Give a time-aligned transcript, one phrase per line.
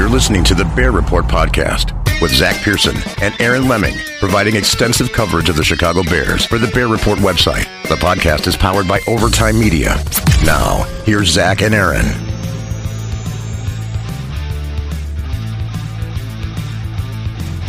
[0.00, 5.12] You're listening to the Bear Report podcast with Zach Pearson and Aaron Leming, providing extensive
[5.12, 7.64] coverage of the Chicago Bears for the Bear Report website.
[7.86, 10.02] The podcast is powered by Overtime Media.
[10.42, 12.06] Now, here's Zach and Aaron.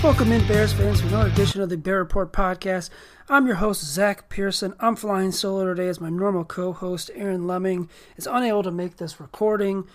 [0.01, 2.91] Welcome in, Bears fans, to another edition of the Bear Report podcast.
[3.27, 4.73] I'm your host, Zach Pearson.
[4.79, 8.95] I'm flying solo today as my normal co host, Aaron Leming, is unable to make
[8.95, 9.85] this recording.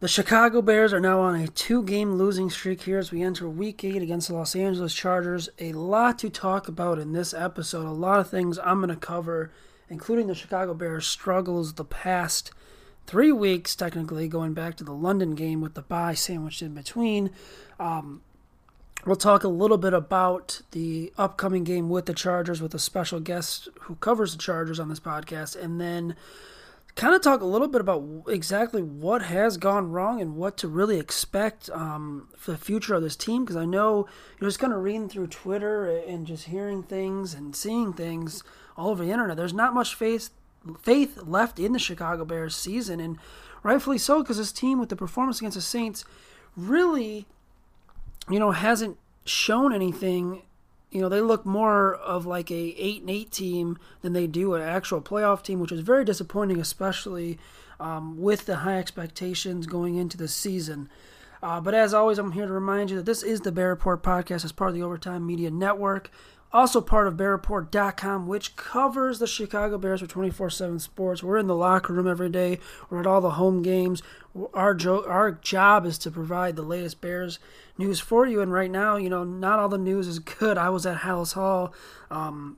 [0.00, 3.46] The Chicago Bears are now on a two game losing streak here as we enter
[3.50, 5.50] week eight against the Los Angeles Chargers.
[5.58, 8.96] A lot to talk about in this episode, a lot of things I'm going to
[8.96, 9.52] cover,
[9.90, 12.50] including the Chicago Bears' struggles the past
[13.06, 17.30] three weeks, technically, going back to the London game with the bye sandwiched in between.
[17.78, 18.22] Um,
[19.06, 23.18] We'll talk a little bit about the upcoming game with the Chargers with a special
[23.18, 26.16] guest who covers the Chargers on this podcast, and then
[27.00, 30.68] kind of talk a little bit about exactly what has gone wrong and what to
[30.68, 33.44] really expect um, for the future of this team.
[33.44, 34.06] Because I know
[34.38, 38.44] you're just kind of reading through Twitter and just hearing things and seeing things
[38.76, 39.36] all over the internet.
[39.36, 40.30] There's not much faith
[40.82, 43.18] faith left in the Chicago Bears season, and
[43.62, 46.04] rightfully so, because this team with the performance against the Saints
[46.54, 47.26] really
[48.30, 50.42] you know, hasn't shown anything.
[50.90, 54.54] You know, they look more of like a eight and eight team than they do
[54.54, 57.38] an actual playoff team, which is very disappointing, especially
[57.78, 60.88] um, with the high expectations going into the season.
[61.42, 64.02] Uh, but as always, I'm here to remind you that this is the Bear Report
[64.02, 66.10] podcast as part of the Overtime Media Network.
[66.52, 71.22] Also part of BearReport.com, which covers the Chicago Bears for 24-7 sports.
[71.22, 72.58] We're in the locker room every day.
[72.88, 74.02] We're at all the home games.
[74.52, 77.38] Our, jo- our job is to provide the latest Bears
[77.78, 78.40] news for you.
[78.40, 80.58] And right now, you know, not all the news is good.
[80.58, 81.72] I was at Halas Hall
[82.10, 82.56] um,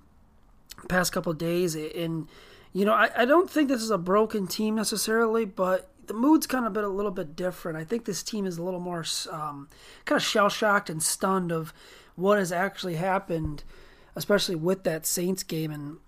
[0.88, 2.28] past couple days, and,
[2.72, 6.46] you know, I, I don't think this is a broken team necessarily, but the mood's
[6.46, 7.76] kind of been a little bit different.
[7.76, 9.68] I think this team is a little more um,
[10.06, 11.74] kind of shell shocked and stunned of
[12.16, 13.64] what has actually happened–
[14.14, 15.98] especially with that Saints game and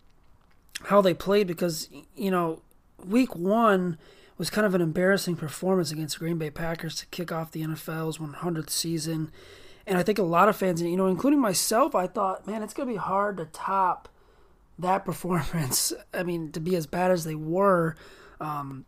[0.85, 2.61] how they played because you know
[3.05, 3.99] week one
[4.37, 8.19] was kind of an embarrassing performance against Green Bay Packers to kick off the NFL's
[8.19, 9.31] 100th season.
[9.87, 12.75] And I think a lot of fans, you know, including myself, I thought, man, it's
[12.75, 14.09] going to be hard to top
[14.79, 15.93] that performance.
[16.13, 17.95] I mean, to be as bad as they were
[18.41, 18.87] um,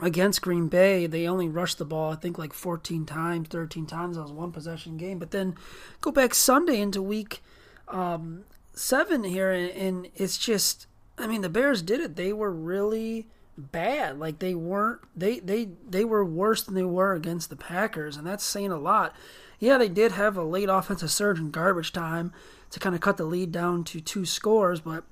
[0.00, 4.16] against Green Bay, they only rushed the ball, I think, like 14 times, 13 times.
[4.16, 5.18] That was one possession game.
[5.18, 5.56] But then
[6.00, 7.42] go back Sunday into week
[7.88, 8.44] um,
[8.74, 10.86] seven here, and, and it's just,
[11.18, 12.16] I mean, the Bears did it.
[12.16, 14.18] They were really bad.
[14.18, 18.26] Like they weren't they they they were worse than they were against the Packers, and
[18.26, 19.14] that's saying a lot.
[19.58, 22.32] Yeah, they did have a late offensive surge in garbage time
[22.70, 25.04] to kind of cut the lead down to two scores, but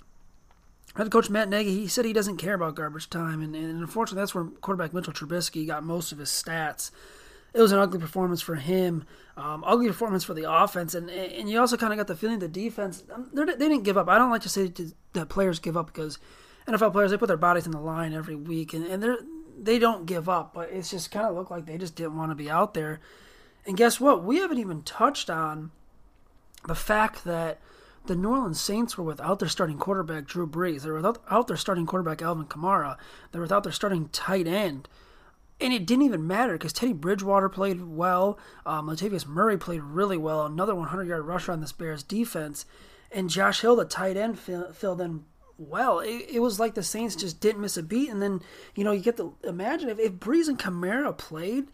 [0.97, 4.21] head coach Matt Nagy he said he doesn't care about garbage time, and, and unfortunately
[4.21, 6.91] that's where quarterback Mitchell Trubisky got most of his stats
[7.55, 9.05] it was an ugly performance for him.
[9.37, 12.41] Um, ugly performance for the offense, and and you also kind of got the feeling
[12.41, 14.09] the defense um, they didn't give up.
[14.09, 14.73] I don't like to say
[15.13, 16.19] that players give up because
[16.69, 19.19] NFL players they put their bodies in the line every week, and and they're
[19.57, 22.31] they don't give up, but it's just kind of looked like they just didn't want
[22.31, 23.01] to be out there.
[23.67, 24.25] And guess what?
[24.25, 25.71] We haven't even touched on
[26.67, 27.61] the fact that
[28.07, 30.83] the New Orleans Saints were without their starting quarterback Drew Brees.
[30.83, 32.97] They were without their starting quarterback Alvin Kamara.
[33.33, 34.89] They were without their starting tight end.
[35.61, 38.39] And it didn't even matter because Teddy Bridgewater played well.
[38.67, 40.45] Um, Latavius Murray played really well.
[40.45, 42.67] Another 100 yard rusher on this Bears defense.
[43.13, 45.25] And Josh Hill, the tight end, filled in
[45.57, 46.01] well.
[46.01, 48.11] It, it, was like the Saints just didn't miss a beat.
[48.11, 48.43] And then,
[48.75, 51.69] you know, you get to imagine if, if Brees and Kamara played,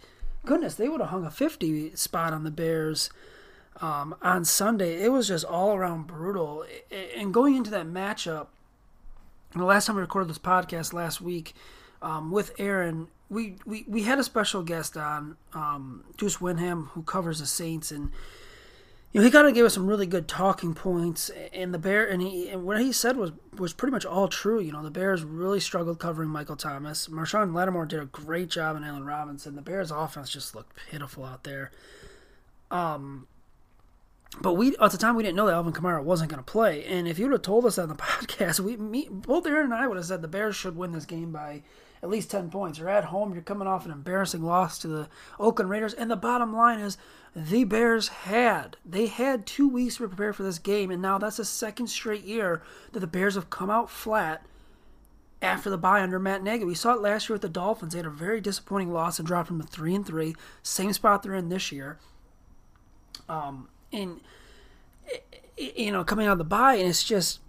[0.45, 3.11] goodness, they would have hung a 50 spot on the Bears
[3.81, 5.03] um, on Sunday.
[5.03, 6.65] It was just all around brutal.
[7.17, 8.49] And going into that matchup,
[9.55, 11.55] the last time we recorded this podcast last week
[12.03, 17.03] um, with Aaron, we, we, we had a special guest on, um, Deuce Winham, who
[17.03, 18.11] covers the Saints, and
[19.13, 22.07] you know, he kind of gave us some really good talking points, and the Bear
[22.09, 24.61] and he and what he said was was pretty much all true.
[24.61, 27.09] You know, the Bears really struggled covering Michael Thomas.
[27.09, 29.57] Marshon Lattimore did a great job in Allen Robinson.
[29.57, 31.73] The Bears' offense just looked pitiful out there.
[32.71, 33.27] Um,
[34.41, 36.85] but we at the time we didn't know that Alvin Kamara wasn't going to play,
[36.85, 39.75] and if you would have told us on the podcast, we me, both Aaron and
[39.75, 41.63] I would have said the Bears should win this game by
[42.03, 42.79] at least 10 points.
[42.79, 45.09] You're at home, you're coming off an embarrassing loss to the
[45.39, 46.97] Oakland Raiders, and the bottom line is
[47.35, 48.77] the Bears had.
[48.85, 52.25] They had two weeks to prepare for this game, and now that's the second straight
[52.25, 52.63] year
[52.93, 54.45] that the Bears have come out flat
[55.43, 56.65] after the bye under Matt Nagy.
[56.65, 57.93] We saw it last year with the Dolphins.
[57.93, 61.23] They had a very disappointing loss and dropped from the three and three, same spot
[61.23, 61.99] they're in this year.
[63.29, 64.21] Um, and
[65.57, 67.41] you know, coming out of the bye, and it's just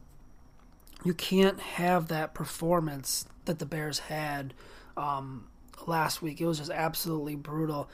[1.03, 4.53] you can't have that performance that the Bears had
[4.97, 5.47] um,
[5.88, 6.41] last week.
[6.41, 7.89] It was just absolutely brutal.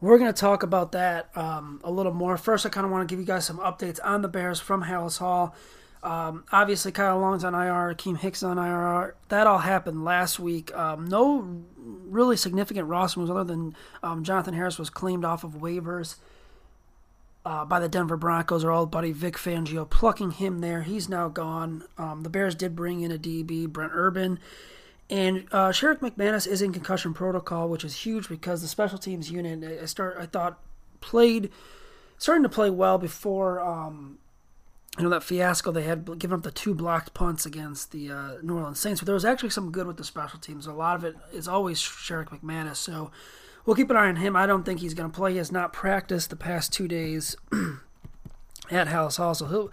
[0.00, 2.36] We're going to talk about that um, a little more.
[2.36, 4.84] First, I kind of want to give you guys some updates on the Bears from
[4.84, 5.54] Halas Hall.
[6.02, 9.14] Um, obviously, Kyle Long's on IR, Akiem Hicks on IR.
[9.28, 10.74] That all happened last week.
[10.74, 15.52] Um, no really significant roster moves other than um, Jonathan Harris was claimed off of
[15.52, 16.16] waivers
[17.44, 20.82] uh, by the Denver Broncos, our old buddy Vic Fangio, plucking him there.
[20.82, 21.84] He's now gone.
[21.98, 24.38] Um, the Bears did bring in a DB, Brent Urban.
[25.10, 29.30] And uh, Sherrick McManus is in concussion protocol, which is huge because the special teams
[29.30, 30.60] unit I start I thought
[31.00, 31.50] played
[32.16, 34.18] starting to play well before um,
[34.98, 38.32] you know that fiasco they had given up the two blocked punts against the uh,
[38.42, 39.00] New Orleans Saints.
[39.00, 40.66] But there was actually some good with the special teams.
[40.66, 42.76] A lot of it is always Sherrick McManus.
[42.76, 43.10] So
[43.66, 44.36] we'll keep an eye on him.
[44.36, 45.32] I don't think he's going to play.
[45.32, 47.36] He has not practiced the past two days
[48.70, 49.72] at Halas Hall, so he'll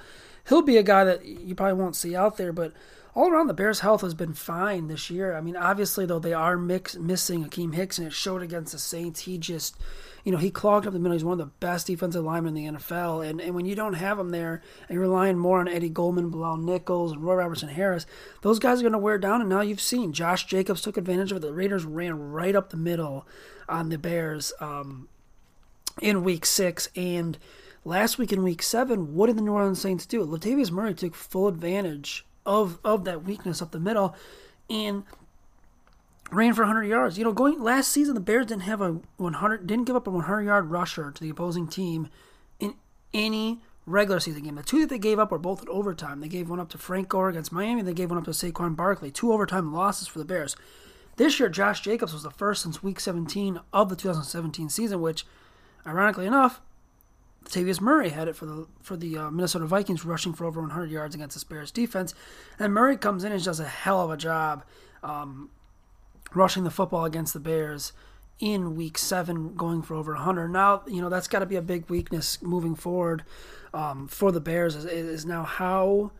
[0.49, 2.73] he'll be a guy that you probably won't see out there, but
[3.17, 5.35] all around the Bears' health has been fine this year.
[5.35, 8.77] I mean, obviously though they are mix, missing Akiem Hicks, and it showed against the
[8.77, 9.21] Saints.
[9.21, 9.75] He just,
[10.23, 11.13] you know, he clogged up the middle.
[11.13, 13.95] He's one of the best defensive linemen in the NFL, and and when you don't
[13.95, 17.69] have him there, and you're relying more on Eddie Goldman, Bilal Nichols, and Roy Robertson
[17.69, 18.05] Harris,
[18.43, 19.41] those guys are going to wear down.
[19.41, 21.39] And now you've seen Josh Jacobs took advantage of it.
[21.39, 23.25] The Raiders ran right up the middle
[23.67, 25.09] on the Bears um,
[25.99, 27.39] in Week Six, and
[27.83, 30.23] last week in Week Seven, what did the New Orleans Saints do?
[30.23, 34.15] Latavius Murray took full advantage of of that weakness up the middle,
[34.69, 35.03] and
[36.31, 37.17] ran for 100 yards.
[37.17, 40.11] You know, going last season, the Bears didn't have a 100, didn't give up a
[40.11, 42.09] 100 yard rusher to the opposing team
[42.59, 42.73] in
[43.13, 44.55] any regular season game.
[44.55, 46.19] The two that they gave up were both in overtime.
[46.19, 47.81] They gave one up to Frank Gore against Miami.
[47.81, 49.11] They gave one up to Saquon Barkley.
[49.11, 50.55] Two overtime losses for the Bears.
[51.15, 55.25] This year, Josh Jacobs was the first since Week 17 of the 2017 season, which,
[55.85, 56.61] ironically enough,
[57.47, 60.91] Latavius Murray had it for the for the uh, Minnesota Vikings, rushing for over 100
[60.91, 62.13] yards against the Bears defense.
[62.59, 64.63] And Murray comes in and does a hell of a job
[65.01, 65.49] um,
[66.33, 67.93] rushing the football against the Bears
[68.39, 70.49] in Week Seven, going for over 100.
[70.49, 73.23] Now, you know that's got to be a big weakness moving forward
[73.73, 74.75] um, for the Bears.
[74.75, 76.11] Is, is now how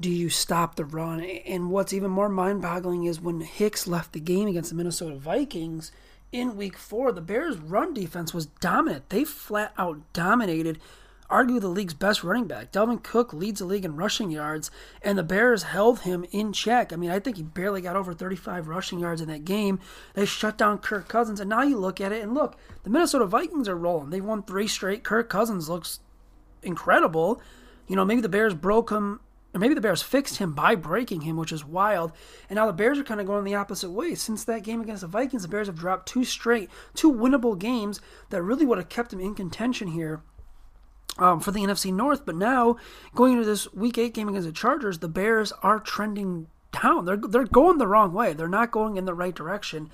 [0.00, 1.20] do you stop the run?
[1.20, 5.92] And what's even more mind-boggling is when Hicks left the game against the Minnesota Vikings
[6.32, 9.08] in week four, the Bears' run defense was dominant.
[9.08, 10.78] They flat out dominated,
[11.30, 12.70] arguably the league's best running back.
[12.72, 14.70] Dalvin Cook leads the league in rushing yards,
[15.02, 16.92] and the Bears held him in check.
[16.92, 19.80] I mean, I think he barely got over 35 rushing yards in that game.
[20.14, 23.26] They shut down Kirk Cousins, and now you look at it, and look, the Minnesota
[23.26, 24.10] Vikings are rolling.
[24.10, 25.04] They've won three straight.
[25.04, 26.00] Kirk Cousins looks
[26.62, 27.40] incredible.
[27.86, 29.20] You know, maybe the Bears broke him
[29.58, 32.12] or maybe the Bears fixed him by breaking him, which is wild.
[32.48, 34.14] And now the Bears are kind of going the opposite way.
[34.14, 38.00] Since that game against the Vikings, the Bears have dropped two straight, two winnable games
[38.30, 40.22] that really would have kept them in contention here.
[41.18, 42.76] Um, for the NFC North, but now
[43.12, 46.46] going into this Week Eight game against the Chargers, the Bears are trending
[46.80, 47.06] down.
[47.06, 48.34] They're they're going the wrong way.
[48.34, 49.90] They're not going in the right direction.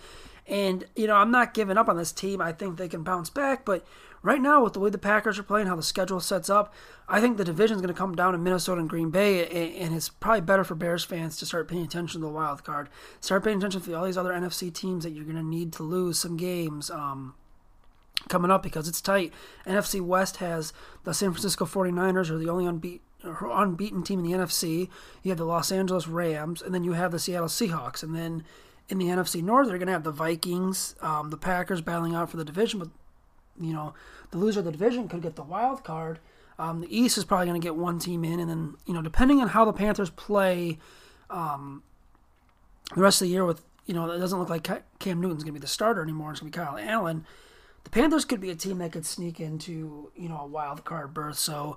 [0.46, 2.42] And you know, I'm not giving up on this team.
[2.42, 3.86] I think they can bounce back, but
[4.24, 6.74] right now, with the way the Packers are playing, how the schedule sets up,
[7.06, 9.46] I think the division is going to come down to Minnesota and Green Bay,
[9.78, 12.88] and it's probably better for Bears fans to start paying attention to the wild card.
[13.20, 15.82] Start paying attention to all these other NFC teams that you're going to need to
[15.82, 16.90] lose some games.
[16.90, 17.34] Um,
[18.28, 19.32] coming up because it's tight.
[19.66, 24.38] NFC West has the San Francisco 49ers are the only unbeaten unbeaten team in the
[24.38, 24.88] NFC.
[25.22, 28.44] You have the Los Angeles Rams, and then you have the Seattle Seahawks, and then
[28.88, 32.30] in the NFC North, they're going to have the Vikings, um, the Packers battling out
[32.30, 32.88] for the division, but
[33.60, 33.94] you know
[34.30, 36.18] the loser of the division could get the wild card.
[36.58, 39.02] Um, the East is probably going to get one team in, and then you know
[39.02, 40.78] depending on how the Panthers play
[41.30, 41.82] um,
[42.94, 44.68] the rest of the year, with you know it doesn't look like
[44.98, 46.30] Cam Newton's going to be the starter anymore.
[46.30, 47.26] It's going to be Kyle Allen.
[47.84, 51.12] The Panthers could be a team that could sneak into you know a wild card
[51.12, 51.38] berth.
[51.38, 51.76] So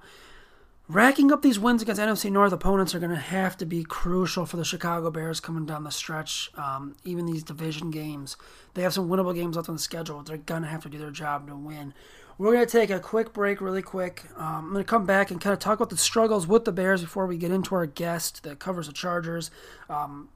[0.89, 4.45] Racking up these wins against NFC North opponents are going to have to be crucial
[4.45, 6.49] for the Chicago Bears coming down the stretch.
[6.55, 8.37] Um, even these division games,
[8.73, 10.23] they have some winnable games left on the schedule.
[10.23, 11.93] They're going to have to do their job to win.
[12.37, 14.23] We're going to take a quick break, really quick.
[14.37, 16.71] Um, I'm going to come back and kind of talk about the struggles with the
[16.71, 19.51] Bears before we get into our guest that covers the Chargers.
[19.89, 20.29] Um,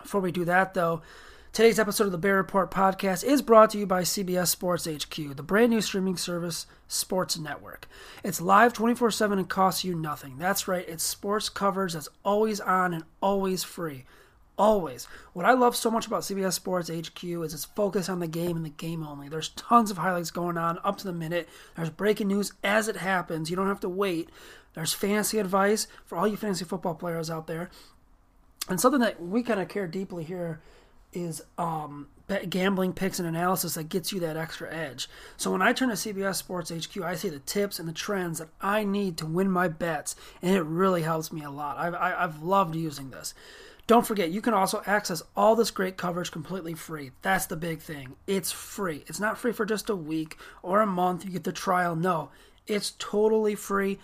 [0.00, 1.02] before we do that, though,
[1.56, 5.36] Today's episode of the Bear Report podcast is brought to you by CBS Sports HQ,
[5.36, 7.88] the brand new streaming service sports network.
[8.22, 10.36] It's live 24 7 and costs you nothing.
[10.36, 14.04] That's right, it's sports coverage that's always on and always free.
[14.58, 15.08] Always.
[15.32, 18.58] What I love so much about CBS Sports HQ is its focus on the game
[18.58, 19.30] and the game only.
[19.30, 21.48] There's tons of highlights going on up to the minute.
[21.74, 23.48] There's breaking news as it happens.
[23.48, 24.28] You don't have to wait.
[24.74, 27.70] There's fantasy advice for all you fantasy football players out there.
[28.68, 30.60] And something that we kind of care deeply here
[31.16, 32.08] is um,
[32.50, 35.08] gambling picks and analysis that gets you that extra edge.
[35.36, 38.38] So when I turn to CBS Sports HQ, I see the tips and the trends
[38.38, 41.78] that I need to win my bets, and it really helps me a lot.
[41.78, 43.34] I've, I've loved using this.
[43.86, 47.12] Don't forget, you can also access all this great coverage completely free.
[47.22, 48.16] That's the big thing.
[48.26, 49.04] It's free.
[49.06, 51.24] It's not free for just a week or a month.
[51.24, 51.94] You get the trial.
[51.94, 52.30] No,
[52.66, 54.00] it's totally free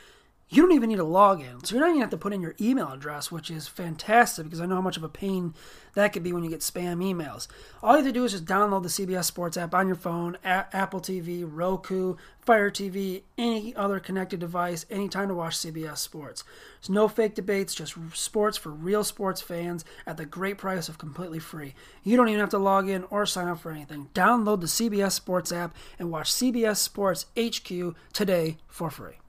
[0.52, 1.64] you don't even need a login.
[1.64, 4.60] So you're not even have to put in your email address, which is fantastic because
[4.60, 5.54] I know how much of a pain
[5.94, 7.48] that could be when you get spam emails.
[7.82, 10.36] All you have to do is just download the CBS Sports app on your phone,
[10.44, 16.44] a- Apple TV, Roku, Fire TV, any other connected device, anytime to watch CBS Sports.
[16.80, 20.98] There's no fake debates, just sports for real sports fans at the great price of
[20.98, 21.74] completely free.
[22.02, 24.10] You don't even have to log in or sign up for anything.
[24.14, 29.21] Download the CBS Sports app and watch CBS Sports HQ today for free.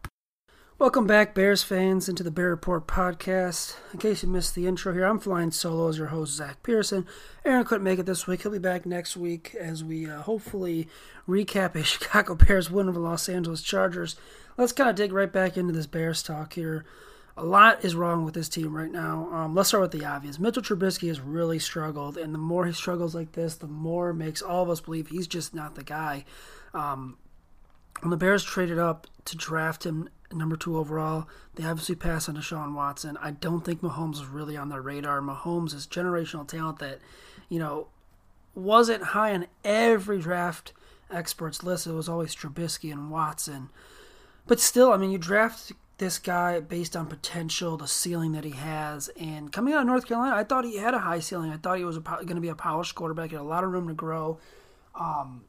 [0.83, 3.77] Welcome back, Bears fans, into the Bear Report podcast.
[3.93, 7.05] In case you missed the intro here, I'm flying solo as your host, Zach Pearson.
[7.45, 8.41] Aaron couldn't make it this week.
[8.41, 10.89] He'll be back next week as we uh, hopefully
[11.25, 14.17] recap a Chicago Bears win over the Los Angeles Chargers.
[14.57, 16.83] Let's kind of dig right back into this Bears talk here.
[17.37, 19.29] A lot is wrong with this team right now.
[19.31, 20.37] Um, let's start with the obvious.
[20.37, 24.41] Mitchell Trubisky has really struggled, and the more he struggles like this, the more makes
[24.41, 26.25] all of us believe he's just not the guy.
[26.73, 27.15] Um,
[28.01, 31.27] when the Bears traded up to draft him number two overall.
[31.55, 33.17] They obviously pass on Deshaun Watson.
[33.21, 35.21] I don't think Mahomes is really on their radar.
[35.21, 36.99] Mahomes is generational talent that,
[37.49, 37.87] you know,
[38.55, 40.73] wasn't high on every draft
[41.11, 41.87] experts list.
[41.87, 43.69] It was always Trubisky and Watson.
[44.47, 48.51] But still, I mean, you draft this guy based on potential, the ceiling that he
[48.51, 49.09] has.
[49.17, 51.51] And coming out of North Carolina, I thought he had a high ceiling.
[51.51, 53.29] I thought he was going to be a polished quarterback.
[53.29, 54.39] He had a lot of room to grow.
[54.95, 55.45] Um,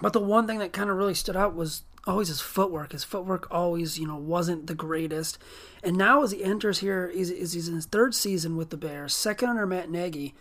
[0.00, 2.92] but the one thing that kind of really stood out was always his footwork.
[2.92, 5.38] His footwork always, you know, wasn't the greatest.
[5.82, 8.76] And now as he enters here, is is he's in his third season with the
[8.76, 10.34] Bears, second under Matt Nagy.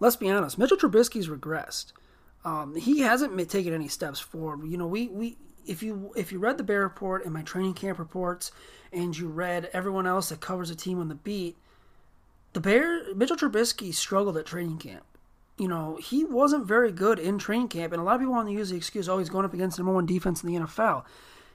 [0.00, 1.92] Let's be honest, Mitchell Trubisky's regressed.
[2.44, 4.68] Um, he hasn't taken any steps forward.
[4.68, 5.36] You know, we we
[5.66, 8.50] if you if you read the Bear report and my training camp reports,
[8.92, 11.56] and you read everyone else that covers the team on the beat,
[12.52, 15.04] the Bear Mitchell Trubisky struggled at training camp
[15.58, 18.48] you know, he wasn't very good in training camp, and a lot of people want
[18.48, 20.60] to use the excuse, oh, he's going up against the number one defense in the
[20.60, 21.04] NFL.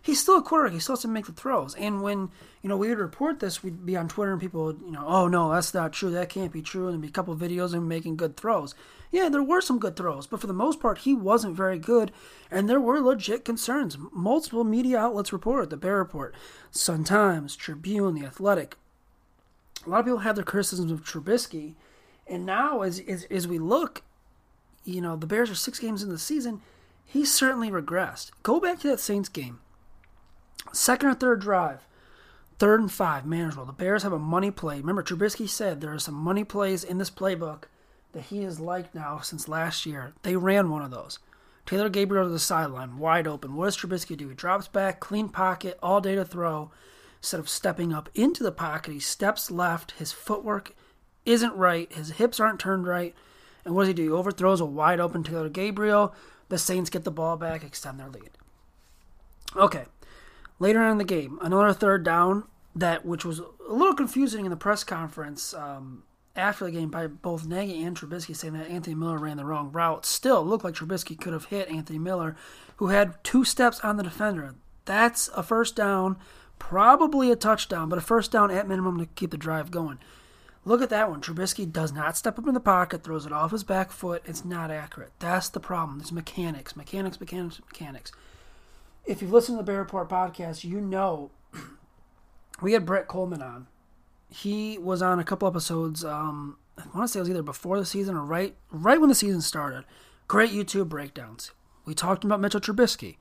[0.01, 0.73] He's still a quarterback.
[0.73, 1.75] He still has to make the throws.
[1.75, 2.29] And when,
[2.61, 5.05] you know, we would report this, we'd be on Twitter and people would, you know,
[5.07, 6.11] oh, no, that's not true.
[6.11, 6.87] That can't be true.
[6.87, 8.75] And there'd be a couple videos of him making good throws.
[9.11, 12.11] Yeah, there were some good throws, but for the most part, he wasn't very good.
[12.51, 13.97] And there were legit concerns.
[14.11, 16.35] Multiple media outlets reported, the Bear Report,
[16.69, 18.75] Sun Times, Tribune, The Athletic.
[19.85, 21.75] A lot of people had their criticisms of Trubisky
[22.27, 24.01] and now, as, as, as we look,
[24.85, 26.61] you know, the Bears are six games in the season.
[27.05, 28.31] He certainly regressed.
[28.43, 29.59] Go back to that Saints game.
[30.71, 31.85] Second or third drive,
[32.57, 33.65] third and five, manageable.
[33.65, 34.77] The Bears have a money play.
[34.77, 37.63] Remember, Trubisky said there are some money plays in this playbook
[38.13, 40.13] that he has liked now since last year.
[40.23, 41.19] They ran one of those.
[41.65, 43.55] Taylor Gabriel to the sideline, wide open.
[43.55, 44.29] What does Trubisky do?
[44.29, 46.71] He drops back, clean pocket, all day to throw.
[47.19, 49.91] Instead of stepping up into the pocket, he steps left.
[49.91, 50.75] His footwork
[51.25, 51.91] isn't right.
[51.91, 53.15] His hips aren't turned right.
[53.65, 54.03] And what does he do?
[54.03, 56.13] He overthrows a wide open Taylor Gabriel.
[56.49, 58.31] The Saints get the ball back, extend their lead.
[59.55, 59.85] Okay.
[60.59, 64.51] Later on in the game, another third down that which was a little confusing in
[64.51, 66.03] the press conference um,
[66.35, 69.71] after the game by both Nagy and Trubisky saying that Anthony Miller ran the wrong
[69.71, 70.05] route.
[70.05, 72.35] Still, looked like Trubisky could have hit Anthony Miller,
[72.77, 74.55] who had two steps on the defender.
[74.85, 76.17] That's a first down,
[76.59, 79.99] probably a touchdown, but a first down at minimum to keep the drive going.
[80.65, 81.21] Look at that one.
[81.21, 84.23] Trubisky does not step up in the pocket, throws it off his back foot.
[84.25, 85.11] It's not accurate.
[85.19, 85.99] That's the problem.
[85.99, 88.11] There's mechanics, mechanics, mechanics, mechanics.
[89.05, 91.31] If you've listened to the Bear Report podcast, you know
[92.61, 93.67] we had Brett Coleman on.
[94.29, 96.05] He was on a couple episodes.
[96.05, 99.09] Um, I want to say it was either before the season or right right when
[99.09, 99.83] the season started.
[100.27, 101.51] Great YouTube breakdowns.
[101.85, 103.17] We talked about Mitchell Trubisky.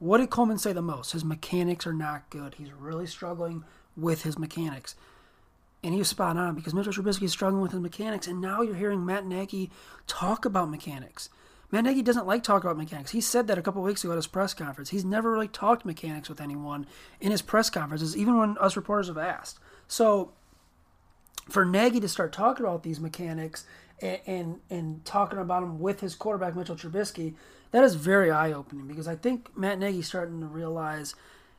[0.00, 1.12] What did Coleman say the most?
[1.12, 2.54] His mechanics are not good.
[2.54, 3.64] He's really struggling
[3.96, 4.96] with his mechanics.
[5.82, 8.60] And he was spot on because Mitchell Trubisky is struggling with his mechanics, and now
[8.60, 9.70] you're hearing Matt Nagy
[10.06, 11.30] talk about mechanics.
[11.70, 13.12] Matt Nagy doesn't like talk about mechanics.
[13.12, 14.90] He said that a couple weeks ago at his press conference.
[14.90, 16.86] He's never really talked mechanics with anyone
[17.20, 19.58] in his press conferences, even when us reporters have asked.
[19.86, 20.32] So
[21.48, 23.64] for Nagy to start talking about these mechanics
[24.02, 27.34] and and, and talking about them with his quarterback Mitchell Trubisky,
[27.70, 31.14] that is very eye opening because I think Matt Nagy's starting to realize,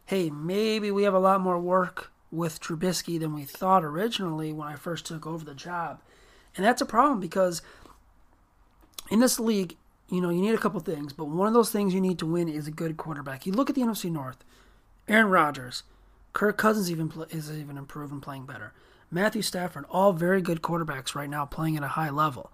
[0.05, 4.67] hey, maybe we have a lot more work with Trubisky than we thought originally when
[4.67, 5.99] I first took over the job.
[6.55, 7.61] And that's a problem because
[9.09, 9.77] in this league,
[10.09, 12.25] you know, you need a couple things, but one of those things you need to
[12.25, 13.45] win is a good quarterback.
[13.45, 14.43] You look at the NFC North,
[15.07, 15.83] Aaron Rodgers,
[16.33, 18.73] Kirk Cousins even is even improved and playing better.
[19.09, 22.51] Matthew Stafford, all very good quarterbacks right now playing at a high level.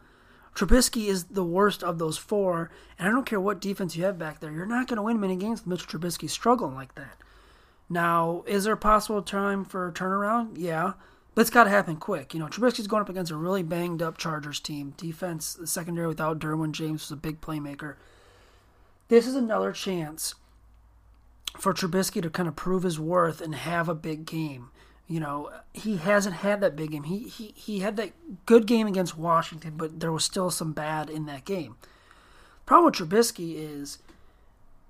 [0.55, 4.17] Trubisky is the worst of those four, and I don't care what defense you have
[4.17, 7.17] back there, you're not going to win many games with Mitchell Trubisky struggling like that.
[7.89, 10.55] Now, is there a possible time for a turnaround?
[10.57, 10.93] Yeah,
[11.35, 12.33] but it's got to happen quick.
[12.33, 14.93] You know, Trubisky's going up against a really banged up Chargers team.
[14.97, 17.95] Defense, the secondary without Derwin James was a big playmaker.
[19.07, 20.35] This is another chance
[21.57, 24.69] for Trubisky to kind of prove his worth and have a big game.
[25.07, 27.03] You know, he hasn't had that big game.
[27.03, 28.11] He he he had that
[28.45, 31.77] good game against Washington, but there was still some bad in that game.
[31.81, 33.99] The problem with Trubisky is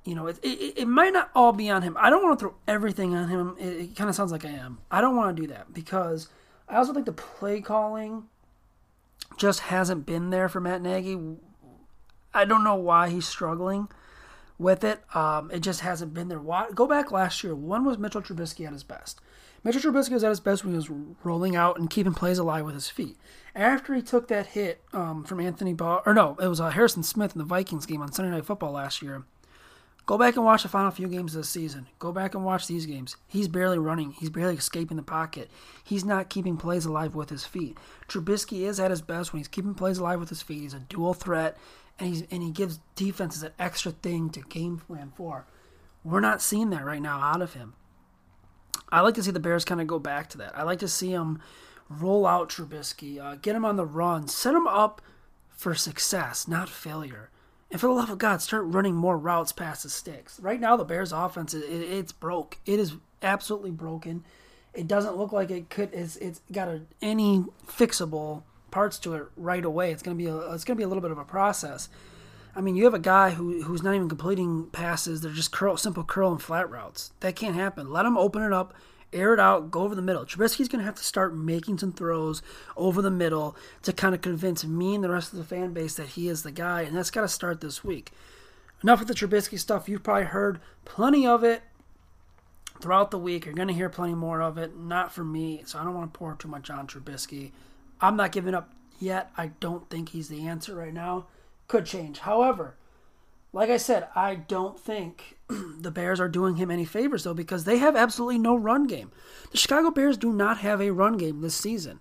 [0.08, 1.98] you know, it, it, it might not all be on him.
[2.00, 3.58] I don't want to throw everything on him.
[3.60, 4.78] It, it kind of sounds like I am.
[4.90, 6.30] I don't want to do that because
[6.70, 8.24] I also think the play calling
[9.36, 11.18] just hasn't been there for Matt Nagy.
[12.34, 13.90] I don't know why he's struggling
[14.58, 15.04] with it.
[15.14, 16.40] Um, it just hasn't been there.
[16.40, 17.54] Why, go back last year.
[17.54, 19.20] When was Mitchell Trubisky at his best?
[19.62, 20.90] Mitchell Trubisky was at his best when he was
[21.26, 23.18] rolling out and keeping plays alive with his feet.
[23.54, 27.04] After he took that hit um, from Anthony Barr, or no, it was uh, Harrison
[27.04, 29.26] Smith in the Vikings game on Sunday Night Football last year
[30.08, 31.88] Go back and watch the final few games of the season.
[32.00, 33.18] Go back and watch these games.
[33.28, 34.14] He's barely running.
[34.14, 35.52] He's barely escaping the pocket.
[35.84, 37.78] He's not keeping plays alive with his feet.
[38.08, 40.62] Trubisky is at his best when he's keeping plays alive with his feet.
[40.62, 41.58] He's a dual threat,
[42.00, 45.46] and he's and he gives defenses an extra thing to game plan for.
[46.06, 47.74] We're not seeing that right now out of him.
[48.90, 50.58] I like to see the Bears kind of go back to that.
[50.58, 51.42] I like to see him
[51.90, 55.02] roll out Trubisky, uh, get him on the run, set him up
[55.50, 57.30] for success, not failure.
[57.70, 60.40] And for the love of God, start running more routes past the sticks.
[60.40, 62.58] Right now, the Bears' offense it, it's broke.
[62.66, 64.24] It is absolutely broken.
[64.74, 65.94] It doesn't look like it could.
[65.94, 69.92] It's it's got a, any fixable parts to it right away.
[69.92, 71.90] It's gonna be a it's gonna be a little bit of a process.
[72.56, 75.22] I mean, you have a guy who who's not even completing passes.
[75.22, 77.12] They're just curl, simple curl and flat routes.
[77.20, 77.92] That can't happen.
[77.92, 78.74] Let him open it up
[79.14, 80.26] air it out, go over the middle.
[80.26, 82.42] Trubisky's going to have to start making some throws
[82.76, 85.96] over the middle to kind of convince me and the rest of the fan base
[85.96, 88.12] that he is the guy, and that's got to start this week.
[88.84, 89.90] Enough with the Trubisky stuff.
[89.90, 91.64] You've probably heard plenty of it
[92.80, 93.46] throughout the week.
[93.46, 94.78] You're going to hear plenty more of it.
[94.78, 97.52] Not for me, so I don't want to pour too much on Trubisky.
[98.00, 99.32] I'm not giving up yet.
[99.38, 101.26] I don't think he's the answer right now.
[101.68, 102.20] Could change.
[102.20, 102.76] However,
[103.52, 105.37] like I said, I don't think
[105.80, 109.12] the Bears are doing him any favors though because they have absolutely no run game.
[109.52, 112.00] The Chicago Bears do not have a run game this season,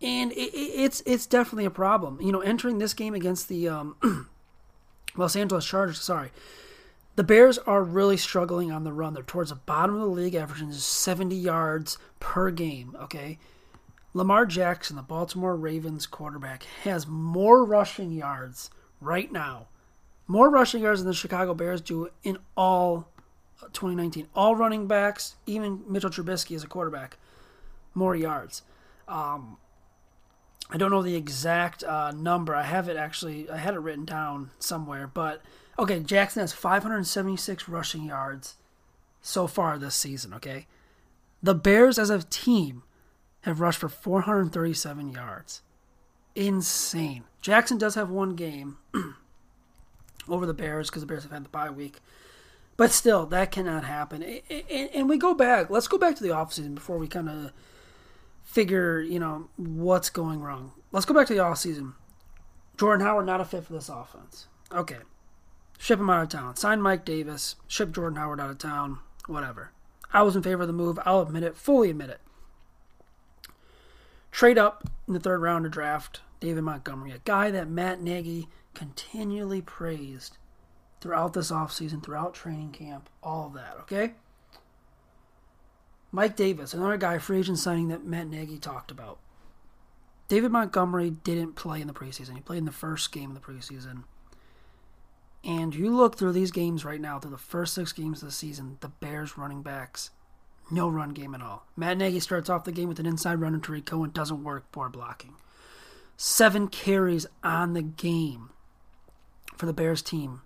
[0.00, 2.20] and it, it's it's definitely a problem.
[2.20, 3.96] You know, entering this game against the um,
[5.16, 6.30] Los Angeles Chargers, sorry,
[7.16, 9.14] the Bears are really struggling on the run.
[9.14, 12.96] They're towards the bottom of the league, averaging 70 yards per game.
[13.00, 13.38] Okay.
[14.14, 19.68] Lamar Jackson, the Baltimore Ravens quarterback, has more rushing yards right now
[20.28, 23.08] more rushing yards than the Chicago Bears do in all
[23.60, 24.28] 2019.
[24.34, 27.16] All running backs, even Mitchell Trubisky as a quarterback,
[27.94, 28.62] more yards.
[29.08, 29.56] Um,
[30.70, 32.54] I don't know the exact uh, number.
[32.54, 33.50] I have it actually.
[33.50, 35.06] I had it written down somewhere.
[35.06, 35.42] But
[35.78, 38.56] okay, Jackson has 576 rushing yards
[39.22, 40.34] so far this season.
[40.34, 40.66] Okay,
[41.42, 42.82] the Bears as a team
[43.42, 45.62] have rushed for 437 yards.
[46.34, 47.24] Insane.
[47.40, 48.76] Jackson does have one game
[50.28, 52.00] over the Bears because the Bears have had the bye week.
[52.76, 54.22] But still, that cannot happen.
[54.22, 55.68] And, we go back.
[55.68, 57.52] Let's go back to the offseason before we kind of
[58.44, 60.72] figure, you know, what's going wrong.
[60.92, 61.94] Let's go back to the offseason.
[62.76, 64.46] Jordan Howard not a fit for this offense.
[64.70, 64.98] Okay.
[65.76, 66.54] Ship him out of town.
[66.54, 67.56] Sign Mike Davis.
[67.66, 69.00] Ship Jordan Howard out of town.
[69.26, 69.72] Whatever.
[70.12, 71.00] I was in favor of the move.
[71.04, 71.56] I'll admit it.
[71.56, 72.20] Fully admit it.
[74.30, 78.48] Trade up in the third round to draft David Montgomery, a guy that Matt Nagy
[78.78, 80.38] continually praised
[81.00, 84.12] throughout this offseason, throughout training camp, all that, okay?
[86.12, 89.18] Mike Davis, another guy, free agent signing that Matt Nagy talked about.
[90.28, 92.36] David Montgomery didn't play in the preseason.
[92.36, 94.04] He played in the first game of the preseason.
[95.42, 98.32] And you look through these games right now, through the first six games of the
[98.32, 100.10] season, the Bears running backs,
[100.70, 101.66] no run game at all.
[101.76, 104.70] Matt Nagy starts off the game with an inside runner to Tarik Cohen, doesn't work,
[104.70, 105.34] poor blocking.
[106.16, 108.50] Seven carries on the game
[109.58, 110.42] for the Bears team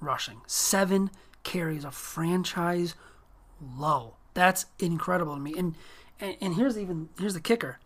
[0.00, 0.40] rushing.
[0.46, 1.10] Seven
[1.42, 2.94] carries, a franchise
[3.60, 4.14] low.
[4.32, 5.54] That's incredible to me.
[5.56, 5.74] And,
[6.20, 7.78] and and here's even here's the kicker.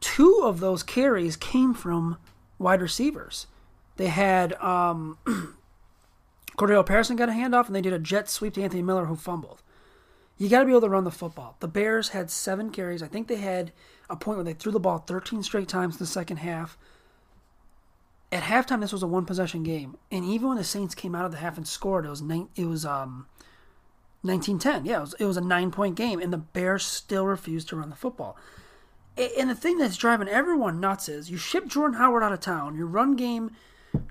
[0.00, 2.16] Two of those carries came from
[2.58, 3.46] wide receivers.
[3.96, 5.18] They had um,
[6.56, 9.16] Cordarrelle Patterson got a handoff, and they did a jet sweep to Anthony Miller, who
[9.16, 9.62] fumbled.
[10.36, 11.56] You got to be able to run the football.
[11.58, 13.02] The Bears had seven carries.
[13.02, 13.72] I think they had
[14.08, 16.78] a point where they threw the ball 13 straight times in the second half.
[18.30, 21.24] At halftime, this was a one possession game, and even when the Saints came out
[21.24, 23.26] of the half and scored, it was nine, it was um
[24.22, 24.84] 1910.
[24.84, 27.76] Yeah, it was, it was a nine point game, and the Bears still refused to
[27.76, 28.36] run the football.
[29.16, 32.76] And the thing that's driving everyone nuts is you ship Jordan Howard out of town,
[32.76, 33.50] your run game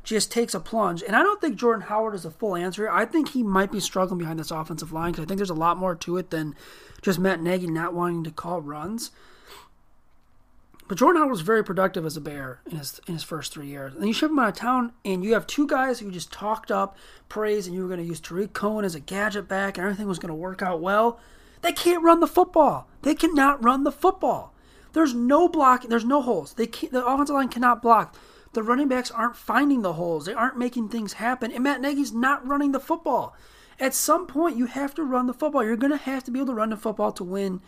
[0.04, 1.04] just takes a plunge.
[1.04, 2.90] And I don't think Jordan Howard is a full answer.
[2.90, 5.54] I think he might be struggling behind this offensive line because I think there's a
[5.54, 6.56] lot more to it than
[7.02, 9.12] just Matt Nagy not wanting to call runs.
[10.88, 13.68] But Jordan Howard was very productive as a Bear in his in his first three
[13.68, 13.94] years.
[13.94, 16.72] And you ship him out of town, and you have two guys who just talked
[16.72, 16.98] up
[17.28, 20.08] praise, and you were going to use Tarik Cohen as a gadget back, and everything
[20.08, 21.20] was going to work out well.
[21.62, 22.88] They can't run the football.
[23.02, 24.54] They cannot run the football.
[24.94, 25.90] There's no blocking.
[25.90, 26.54] There's no holes.
[26.54, 28.16] They the offensive line cannot block.
[28.54, 30.26] The running backs aren't finding the holes.
[30.26, 31.52] They aren't making things happen.
[31.52, 33.36] And Matt Nagy's not running the football.
[33.80, 35.64] At some point, you have to run the football.
[35.64, 37.62] You're going to have to be able to run the football to win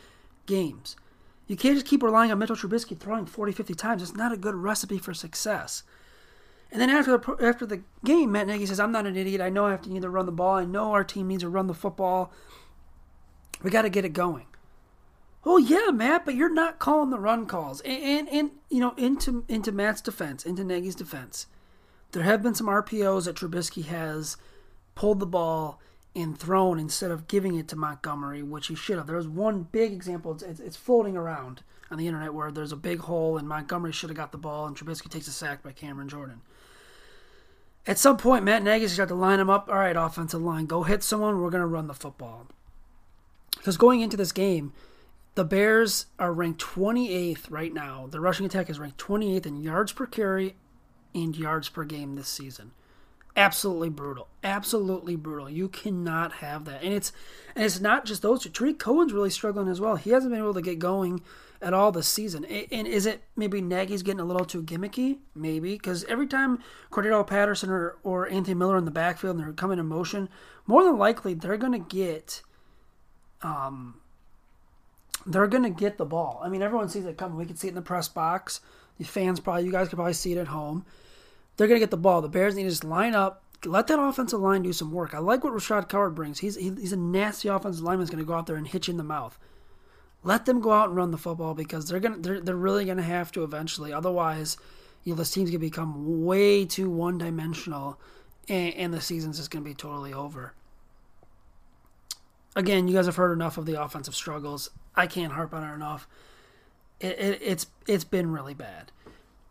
[0.46, 0.96] games.
[1.50, 4.04] You can't just keep relying on Mitchell Trubisky throwing 40, 50 times.
[4.04, 5.82] It's not a good recipe for success.
[6.72, 9.42] And then after the, after the game, Matt Nagy says, I'm not an idiot.
[9.42, 10.58] I know I have to either run the ball.
[10.58, 12.32] I know our team needs to run the football.
[13.64, 14.46] We got to get it going.
[15.44, 17.82] Oh yeah, Matt, but you're not calling the run calls.
[17.82, 21.48] And, and, and you know, into into Matt's defense, into Nagy's defense,
[22.12, 24.38] there have been some RPOs that Trubisky has
[24.94, 25.82] pulled the ball
[26.16, 29.08] thrown instead of giving it to Montgomery, which he should have.
[29.08, 30.34] There was one big example.
[30.34, 34.10] It's, it's, floating around on the internet where there's a big hole and Montgomery should
[34.10, 36.42] have got the ball and Trubisky takes a sack by Cameron Jordan.
[37.88, 39.70] At some point, Matt Nagy's got to line him up.
[39.70, 41.42] All right, offensive line, go hit someone.
[41.42, 42.48] We're going to run the football.
[43.58, 44.74] Because going into this game,
[45.36, 48.08] the Bears are ranked 28th right now.
[48.10, 50.56] The rushing attack is ranked 28th in yards per carry
[51.16, 52.72] and yards per game this season
[53.36, 54.28] absolutely brutal.
[54.44, 55.50] Absolutely brutal.
[55.50, 56.84] You cannot have that.
[56.84, 57.12] And it's
[57.56, 58.50] and it's not just those two.
[58.50, 59.96] Tarik Cohen's really struggling as well.
[59.96, 61.22] He hasn't been able to get going
[61.62, 62.46] at all this season.
[62.46, 65.20] And is it maybe Nagy's getting a little too gimmicky?
[65.36, 65.74] Maybe.
[65.74, 66.60] Because every time
[66.92, 70.30] Cordarrelle Patterson or, or Anthony Miller in the backfield and they're coming in motion,
[70.66, 72.42] more than likely they're going to get
[73.42, 73.96] um
[75.26, 76.40] they're going to get the ball.
[76.44, 77.38] I mean, everyone sees it coming.
[77.38, 78.62] We can see it in the press box.
[78.98, 80.86] The fans probably, you guys could probably see it at home
[81.60, 82.22] they're going to get the ball.
[82.22, 85.14] The Bears need to just line up, let that offensive line do some work.
[85.14, 86.40] I like what Rashaad Coward brings.
[86.40, 88.94] He's he's a nasty offensive lineman that's going to go out there and hit you
[88.94, 89.38] in the mouth.
[90.24, 92.96] Let them go out and run the football because they're gonna they're, they're really going
[92.96, 93.92] to have to eventually.
[93.92, 94.56] Otherwise,
[95.04, 98.00] you know this team's going to become way too one dimensional,
[98.48, 100.54] and, and the season's just going to be totally over.
[102.56, 104.70] Again, you guys have heard enough of the offensive struggles.
[104.96, 106.08] I can't harp on it enough.
[107.02, 108.94] It, it, it's it's been really bad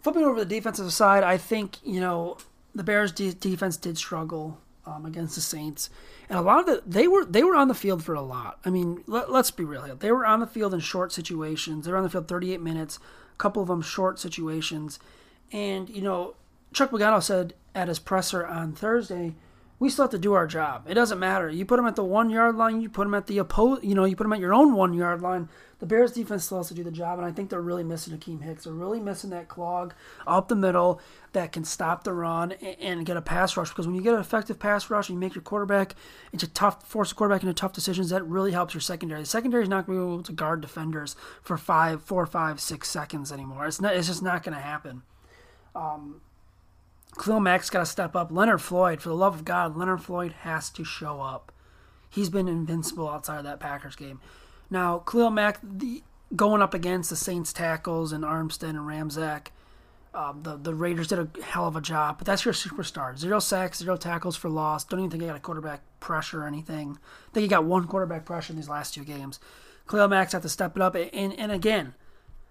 [0.00, 2.38] flipping over the defensive side, I think you know
[2.74, 5.90] the Bears' de- defense did struggle um, against the Saints,
[6.28, 8.58] and a lot of the they were they were on the field for a lot.
[8.64, 9.94] I mean, let, us be real here.
[9.94, 11.84] They were on the field in short situations.
[11.84, 12.98] They were on the field 38 minutes,
[13.32, 14.98] a couple of them short situations,
[15.52, 16.34] and you know
[16.72, 19.34] Chuck Pagano said at his presser on Thursday
[19.78, 20.86] we still have to do our job.
[20.88, 21.48] It doesn't matter.
[21.48, 23.94] You put them at the one yard line, you put them at the oppose, you
[23.94, 25.48] know, you put them at your own one yard line.
[25.78, 28.16] The Bears defense still has to do the job, and I think they're really missing
[28.18, 28.64] Akiem Hicks.
[28.64, 29.94] They're really missing that clog
[30.26, 31.00] up the middle
[31.34, 33.68] that can stop the run and, get a pass rush.
[33.68, 35.94] Because when you get an effective pass rush and you make your quarterback
[36.32, 39.20] into tough, force the quarterback into tough decisions, that really helps your secondary.
[39.20, 42.58] The secondary is not going to be able to guard defenders for five, four, five,
[42.58, 43.64] six seconds anymore.
[43.66, 43.94] It's not.
[43.94, 45.02] It's just not going to happen.
[45.76, 46.22] Um,
[47.16, 48.30] Khalil Mack's got to step up.
[48.30, 51.52] Leonard Floyd, for the love of God, Leonard Floyd has to show up.
[52.10, 54.20] He's been invincible outside of that Packers game.
[54.70, 56.02] Now, Khalil Mack, the,
[56.36, 59.48] going up against the Saints tackles and Armstead and Ramczyk,
[60.14, 62.18] um, the the Raiders did a hell of a job.
[62.18, 63.16] But that's your superstar.
[63.16, 64.84] Zero sacks, zero tackles for loss.
[64.84, 66.98] Don't even think he got a quarterback pressure or anything.
[67.28, 69.38] I think he got one quarterback pressure in these last two games.
[69.88, 70.94] Khalil Mack's have to step it up.
[70.94, 71.94] And and again,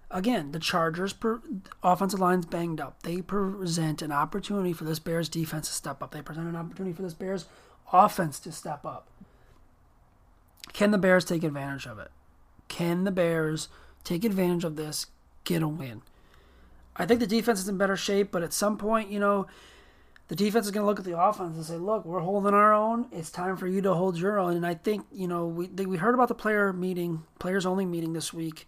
[0.10, 1.42] again, the Chargers' per,
[1.84, 3.04] offensive line's banged up.
[3.04, 6.12] They present an opportunity for this Bears defense to step up.
[6.12, 7.46] They present an opportunity for this Bears
[7.92, 9.08] offense to step up.
[10.74, 12.12] Can the Bears take advantage of it?
[12.68, 13.70] Can the Bears
[14.04, 15.08] take advantage of this,
[15.44, 16.02] get a win?
[16.96, 19.48] I think the defense is in better shape, but at some point, you know,
[20.28, 22.74] the defense is going to look at the offense and say, "Look, we're holding our
[22.74, 23.08] own.
[23.12, 25.98] It's time for you to hold your own." And I think, you know, we we
[25.98, 28.68] heard about the player meeting, players only meeting this week.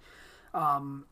[0.54, 1.06] Um,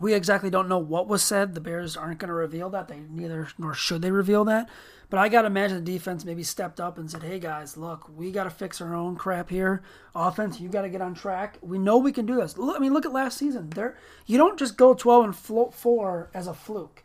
[0.00, 1.54] we exactly don't know what was said.
[1.54, 2.88] The Bears aren't going to reveal that.
[2.88, 4.68] They neither nor should they reveal that.
[5.10, 8.08] But I got to imagine the defense maybe stepped up and said, "Hey guys, look,
[8.16, 9.82] we got to fix our own crap here.
[10.14, 11.58] Offense, you got to get on track.
[11.60, 12.56] We know we can do this.
[12.56, 13.70] Look, I mean, look at last season.
[13.70, 17.04] There, you don't just go 12 and float four as a fluke.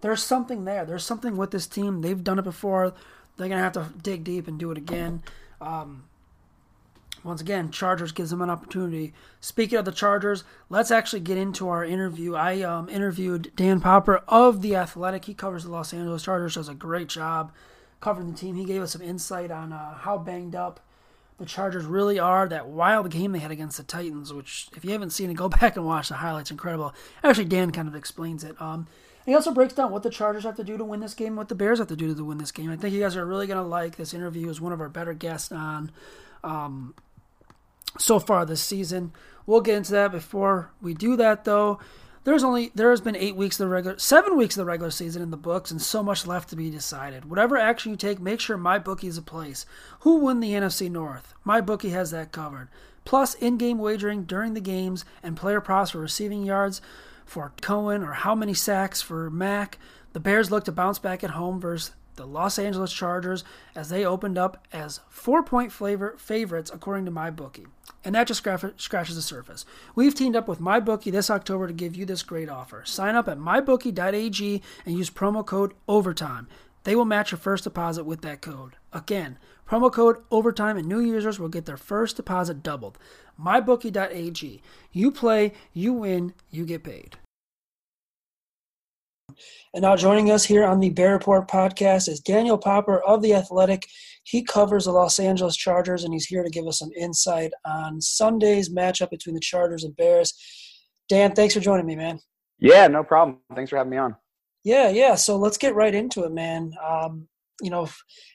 [0.00, 0.84] There's something there.
[0.84, 2.02] There's something with this team.
[2.02, 2.92] They've done it before.
[3.36, 5.22] They're gonna have to dig deep and do it again.
[5.60, 6.04] Um,
[7.24, 9.14] once again, Chargers gives them an opportunity.
[9.40, 12.34] Speaking of the Chargers, let's actually get into our interview.
[12.34, 15.24] I um, interviewed Dan Popper of The Athletic.
[15.24, 17.50] He covers the Los Angeles Chargers, does a great job
[18.00, 18.56] covering the team.
[18.56, 20.80] He gave us some insight on uh, how banged up
[21.38, 22.46] the Chargers really are.
[22.46, 25.48] That wild game they had against the Titans, which, if you haven't seen it, go
[25.60, 26.50] back and watch the highlights.
[26.50, 26.94] Incredible.
[27.22, 28.60] Actually, Dan kind of explains it.
[28.60, 28.86] Um,
[29.24, 31.48] he also breaks down what the Chargers have to do to win this game, what
[31.48, 32.70] the Bears have to do to win this game.
[32.70, 34.50] I think you guys are really going to like this interview.
[34.50, 35.90] Is one of our better guests on.
[36.42, 36.94] Um,
[37.98, 39.12] so far this season.
[39.46, 41.78] We'll get into that before we do that though.
[42.24, 44.90] There's only there has been eight weeks of the regular seven weeks of the regular
[44.90, 47.26] season in the books and so much left to be decided.
[47.26, 49.66] Whatever action you take, make sure my bookie is a place.
[50.00, 51.34] Who won the NFC North?
[51.44, 52.68] My bookie has that covered.
[53.04, 56.80] Plus in-game wagering during the games and player props for receiving yards
[57.26, 59.78] for Cohen or how many sacks for Mack.
[60.14, 64.04] The Bears look to bounce back at home versus the Los Angeles Chargers as they
[64.04, 67.66] opened up as four point flavor favorites according to my bookie.
[68.04, 69.64] And that just scratches the surface.
[69.94, 72.82] We've teamed up with MyBookie this October to give you this great offer.
[72.84, 76.46] Sign up at mybookie.ag and use promo code OVERTIME.
[76.84, 78.76] They will match your first deposit with that code.
[78.92, 82.98] Again, promo code OVERTIME and new users will get their first deposit doubled.
[83.40, 84.62] MyBookie.ag.
[84.92, 87.16] You play, you win, you get paid.
[89.74, 93.34] And now joining us here on the Bear Report podcast is Daniel Popper of The
[93.34, 93.86] Athletic.
[94.22, 98.00] He covers the Los Angeles Chargers, and he's here to give us some insight on
[98.00, 100.32] Sunday's matchup between the Chargers and Bears.
[101.08, 102.20] Dan, thanks for joining me, man.
[102.60, 103.38] Yeah, no problem.
[103.54, 104.14] Thanks for having me on.
[104.62, 105.16] Yeah, yeah.
[105.16, 106.72] So let's get right into it, man.
[106.82, 107.28] Um,
[107.60, 107.88] you know,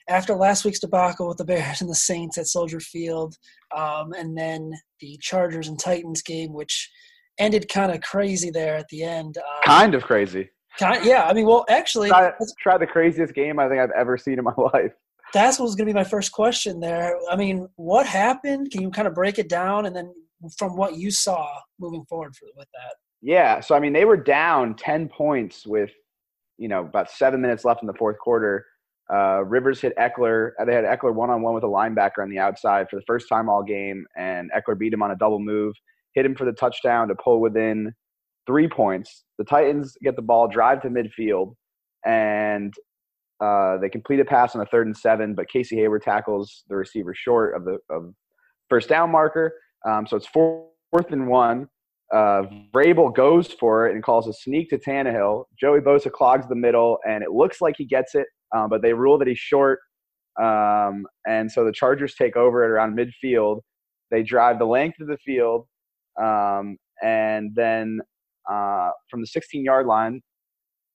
[0.08, 3.36] after last week's debacle with the Bears and the Saints at Soldier Field,
[3.75, 6.89] um, and then the Chargers and Titans game, which
[7.39, 9.38] ended kind of crazy there at the end.
[9.38, 10.49] Um, kind of crazy.
[10.79, 14.17] Kind, yeah, I mean, well, actually, try, try the craziest game I think I've ever
[14.17, 14.93] seen in my life.
[15.33, 17.15] That's what was going to be my first question there.
[17.29, 18.71] I mean, what happened?
[18.71, 20.13] Can you kind of break it down, and then
[20.57, 21.47] from what you saw
[21.79, 22.95] moving forward for, with that?
[23.21, 25.91] Yeah, so I mean, they were down ten points with,
[26.57, 28.65] you know, about seven minutes left in the fourth quarter.
[29.13, 30.51] Uh, Rivers hit Ekeler.
[30.61, 33.05] Uh, they had Ekeler one on one with a linebacker on the outside for the
[33.05, 35.75] first time all game, and Ekeler beat him on a double move,
[36.13, 37.93] hit him for the touchdown to pull within
[38.49, 39.25] three points.
[39.38, 41.53] The Titans get the ball, drive to midfield,
[42.03, 42.73] and
[43.39, 46.75] uh, they complete a pass on a third and seven, but Casey Hayward tackles the
[46.75, 48.12] receiver short of the of
[48.67, 49.53] first down marker.
[49.88, 51.67] Um, so it's fourth and one.
[52.12, 52.41] Uh,
[52.73, 55.43] Vrabel goes for it and calls a sneak to Tannehill.
[55.62, 58.93] Joey Bosa clogs the middle, and it looks like he gets it, um, but they
[58.93, 59.79] rule that he's short.
[60.41, 63.59] Um, and so the Chargers take over at around midfield.
[64.09, 65.67] They drive the length of the field,
[66.19, 67.99] um, and then
[68.51, 70.21] uh, from the 16 yard line.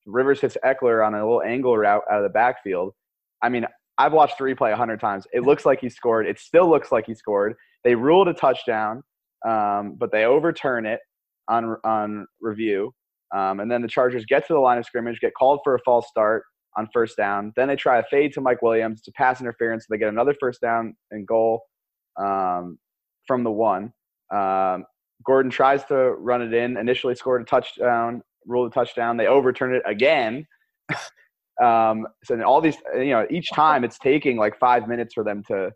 [0.07, 2.93] Rivers hits Ekeler on a little angle route out of the backfield.
[3.43, 5.27] I mean, I've watched the replay a hundred times.
[5.33, 6.27] It looks like he scored.
[6.27, 7.55] It still looks like he scored.
[7.85, 9.03] They ruled a touchdown,
[9.47, 11.01] um, but they overturn it
[11.49, 12.93] on on review.
[13.35, 15.79] Um, and then the Chargers get to the line of scrimmage, get called for a
[15.85, 16.45] false start
[16.77, 17.53] on first down.
[17.57, 19.85] Then they try a fade to Mike Williams to pass interference.
[19.85, 21.63] So they get another first down and goal
[22.21, 22.79] um,
[23.27, 23.93] from the one.
[24.33, 24.85] Um,
[25.25, 29.17] Gordon tries to run it in, initially scored a touchdown, ruled a touchdown.
[29.17, 30.47] They overturn it again.
[31.63, 35.43] um, so all these, you know, each time it's taking like five minutes for them
[35.49, 35.71] to,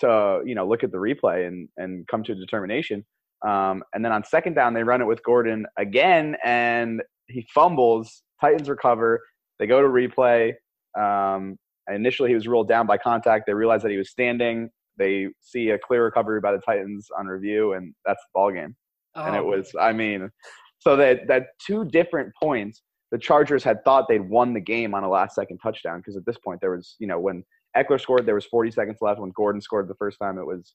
[0.00, 3.04] to you know, look at the replay and and come to a determination.
[3.46, 8.22] Um, and then on second down, they run it with Gordon again, and he fumbles.
[8.40, 9.22] Titans recover.
[9.58, 10.52] They go to replay.
[10.98, 11.56] Um,
[11.90, 13.44] initially, he was ruled down by contact.
[13.46, 14.70] They realized that he was standing.
[14.98, 18.74] They see a clear recovery by the Titans on review, and that's the ball game.
[19.14, 19.24] Oh.
[19.24, 19.46] And it oh.
[19.46, 20.30] was, I mean,
[20.78, 25.04] so that that two different points, the Chargers had thought they'd won the game on
[25.04, 27.42] a last second touchdown because at this point there was, you know, when
[27.76, 29.20] Ekeler scored, there was 40 seconds left.
[29.20, 30.74] When Gordon scored the first time, it was,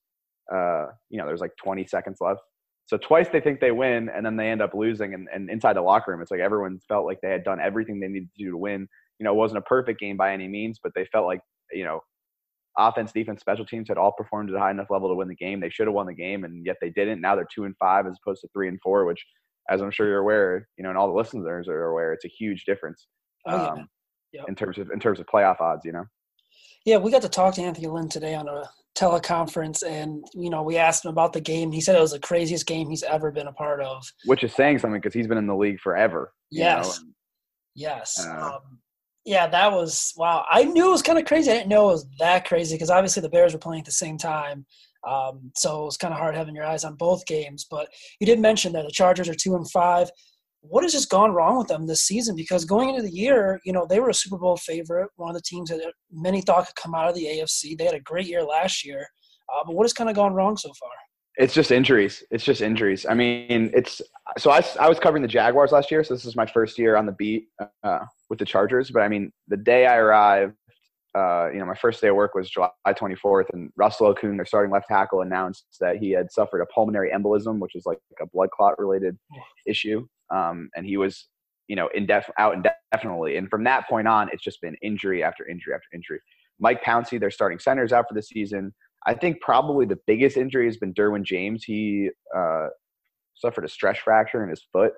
[0.54, 2.42] uh, you know, there was like 20 seconds left.
[2.86, 5.14] So twice they think they win, and then they end up losing.
[5.14, 8.00] And, and inside the locker room, it's like everyone felt like they had done everything
[8.00, 8.88] they needed to do to win.
[9.20, 11.86] You know, it wasn't a perfect game by any means, but they felt like, you
[11.86, 12.02] know,
[12.78, 15.36] offense, defense, special teams had all performed at a high enough level to win the
[15.36, 15.60] game.
[15.60, 17.22] They should have won the game, and yet they didn't.
[17.22, 19.26] Now they're two and five as opposed to three and four, which,
[19.70, 22.30] as I'm sure you're aware, you know, and all the listeners are aware, it's a
[22.30, 23.08] huge difference
[23.48, 23.68] oh, yeah.
[23.68, 23.88] um,
[24.34, 24.46] yep.
[24.48, 25.86] in terms of in terms of playoff odds.
[25.86, 26.06] You know.
[26.86, 30.64] Yeah, we got to talk to Anthony Lynn today on a teleconference, and you know,
[30.64, 31.72] we asked him about the game.
[31.72, 34.54] He said it was the craziest game he's ever been a part of, which is
[34.54, 36.34] saying something because he's been in the league forever.
[36.50, 37.00] Yes.
[37.00, 37.12] You know?
[37.74, 38.26] Yes.
[38.26, 38.80] Uh, um,
[39.26, 40.46] yeah, that was wow.
[40.50, 41.52] I knew it was kind of crazy.
[41.52, 43.92] I didn't know it was that crazy because obviously the Bears were playing at the
[43.92, 44.66] same time.
[45.08, 47.66] Um, so it was kind of hard having your eyes on both games.
[47.70, 47.88] But
[48.20, 50.10] you did mention that the Chargers are two and five.
[50.62, 52.36] What has just gone wrong with them this season?
[52.36, 55.36] Because going into the year, you know, they were a Super Bowl favorite, one of
[55.36, 57.78] the teams that many thought could come out of the AFC.
[57.78, 59.08] They had a great year last year.
[59.52, 60.90] Uh, but what has kind of gone wrong so far?
[61.42, 62.24] It's just injuries.
[62.30, 63.04] It's just injuries.
[63.10, 64.00] I mean, it's
[64.38, 66.96] so I, I was covering the Jaguars last year, so this is my first year
[66.96, 67.48] on the beat
[67.84, 68.92] uh, with the Chargers.
[68.92, 70.54] But I mean, the day I arrived,
[71.18, 74.46] uh, you know, my first day of work was July 24th, and Russell Okung, their
[74.46, 78.28] starting left tackle, announced that he had suffered a pulmonary embolism, which is like a
[78.28, 79.18] blood clot related
[79.66, 81.28] issue, um, and he was,
[81.68, 83.38] you know, indef- out indefinitely.
[83.38, 86.20] And from that point on, it's just been injury after injury after injury.
[86.60, 88.72] Mike Pouncey, their starting center, is out for the season.
[89.06, 91.64] I think probably the biggest injury has been Derwin James.
[91.64, 92.68] He uh,
[93.36, 94.94] suffered a stress fracture in his foot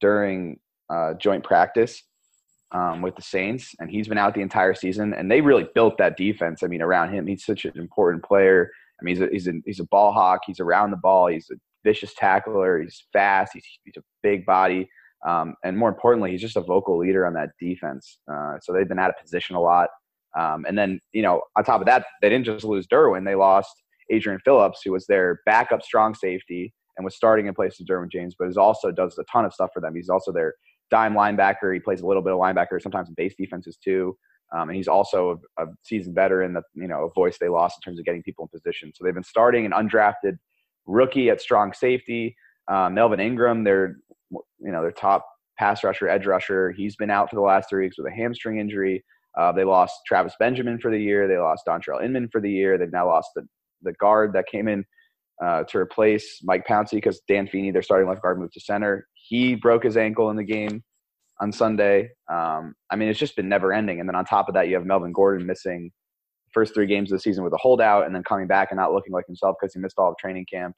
[0.00, 0.58] during
[0.90, 2.02] uh, joint practice
[2.72, 5.14] um, with the Saints, and he's been out the entire season.
[5.14, 6.62] And they really built that defense.
[6.62, 8.70] I mean, around him, he's such an important player.
[9.00, 10.40] I mean, he's a, he's a, he's a ball hawk.
[10.46, 11.28] He's around the ball.
[11.28, 12.80] He's a vicious tackler.
[12.80, 13.52] He's fast.
[13.54, 14.88] He's, he's a big body.
[15.26, 18.18] Um, and more importantly, he's just a vocal leader on that defense.
[18.30, 19.88] Uh, so they've been out of position a lot.
[20.38, 23.34] Um, and then, you know, on top of that, they didn't just lose Derwin, they
[23.34, 27.86] lost Adrian Phillips, who was their backup strong safety and was starting in place of
[27.86, 29.94] Derwin James, but is also does a ton of stuff for them.
[29.94, 30.54] He's also their
[30.90, 31.72] dime linebacker.
[31.72, 34.16] He plays a little bit of linebacker, sometimes in base defenses too.
[34.54, 37.78] Um, and he's also a, a seasoned veteran, that you know, a voice they lost
[37.78, 38.92] in terms of getting people in position.
[38.94, 40.36] So they've been starting an undrafted
[40.86, 42.36] rookie at strong safety.
[42.68, 43.96] Um, Melvin Ingram, their
[44.30, 45.26] you know their top
[45.58, 46.70] pass rusher, edge rusher.
[46.70, 49.04] He's been out for the last three weeks with a hamstring injury.
[49.38, 51.26] Uh, they lost Travis Benjamin for the year.
[51.26, 52.78] They lost Dontrelle Inman for the year.
[52.78, 53.46] They've now lost the,
[53.82, 54.84] the guard that came in
[55.44, 59.06] uh, to replace Mike Pouncey because Dan Feeney, their starting left guard, moved to center.
[59.14, 60.82] He broke his ankle in the game
[61.40, 62.10] on Sunday.
[62.32, 64.00] Um, I mean, it's just been never ending.
[64.00, 65.90] And then on top of that, you have Melvin Gordon missing
[66.46, 68.78] the first three games of the season with a holdout and then coming back and
[68.78, 70.76] not looking like himself because he missed all of training camp.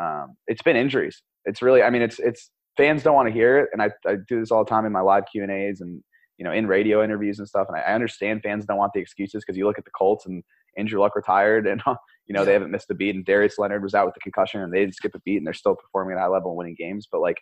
[0.00, 1.22] Um, it's been injuries.
[1.44, 3.68] It's really, I mean, it's, it's, fans don't want to hear it.
[3.72, 6.02] And I, I do this all the time in my live Q and A's and
[6.40, 7.66] you know, in radio interviews and stuff.
[7.68, 10.24] And I, I understand fans don't want the excuses because you look at the Colts
[10.24, 10.42] and
[10.78, 11.82] Andrew Luck retired and,
[12.26, 12.44] you know, yeah.
[12.46, 14.80] they haven't missed a beat and Darius Leonard was out with the concussion and they
[14.80, 17.06] didn't skip a beat and they're still performing at a high level and winning games.
[17.12, 17.36] But like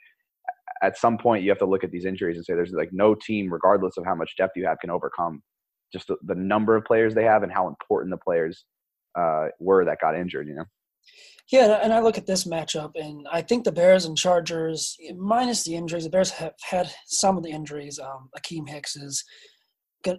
[0.83, 3.15] at some point you have to look at these injuries and say there's like no
[3.15, 5.43] team, regardless of how much depth you have, can overcome
[5.93, 8.65] just the, the number of players they have and how important the players
[9.17, 10.65] uh, were that got injured, you know?
[11.51, 15.65] Yeah, and I look at this matchup, and I think the Bears and Chargers, minus
[15.65, 17.99] the injuries, the Bears have had some of the injuries.
[17.99, 19.25] Um, Akiem Hicks is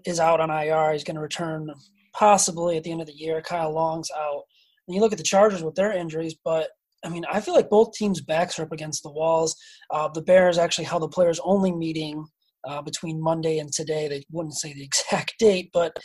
[0.05, 0.91] is out on IR.
[0.91, 1.69] He's going to return
[2.13, 3.41] possibly at the end of the year.
[3.41, 4.41] Kyle Long's out.
[4.87, 6.69] And you look at the Chargers with their injuries, but
[7.05, 9.55] I mean, I feel like both teams' backs are up against the walls.
[9.89, 12.25] Uh, the Bears actually held the players only meeting
[12.67, 14.07] uh, between Monday and today.
[14.07, 15.95] They wouldn't say the exact date, but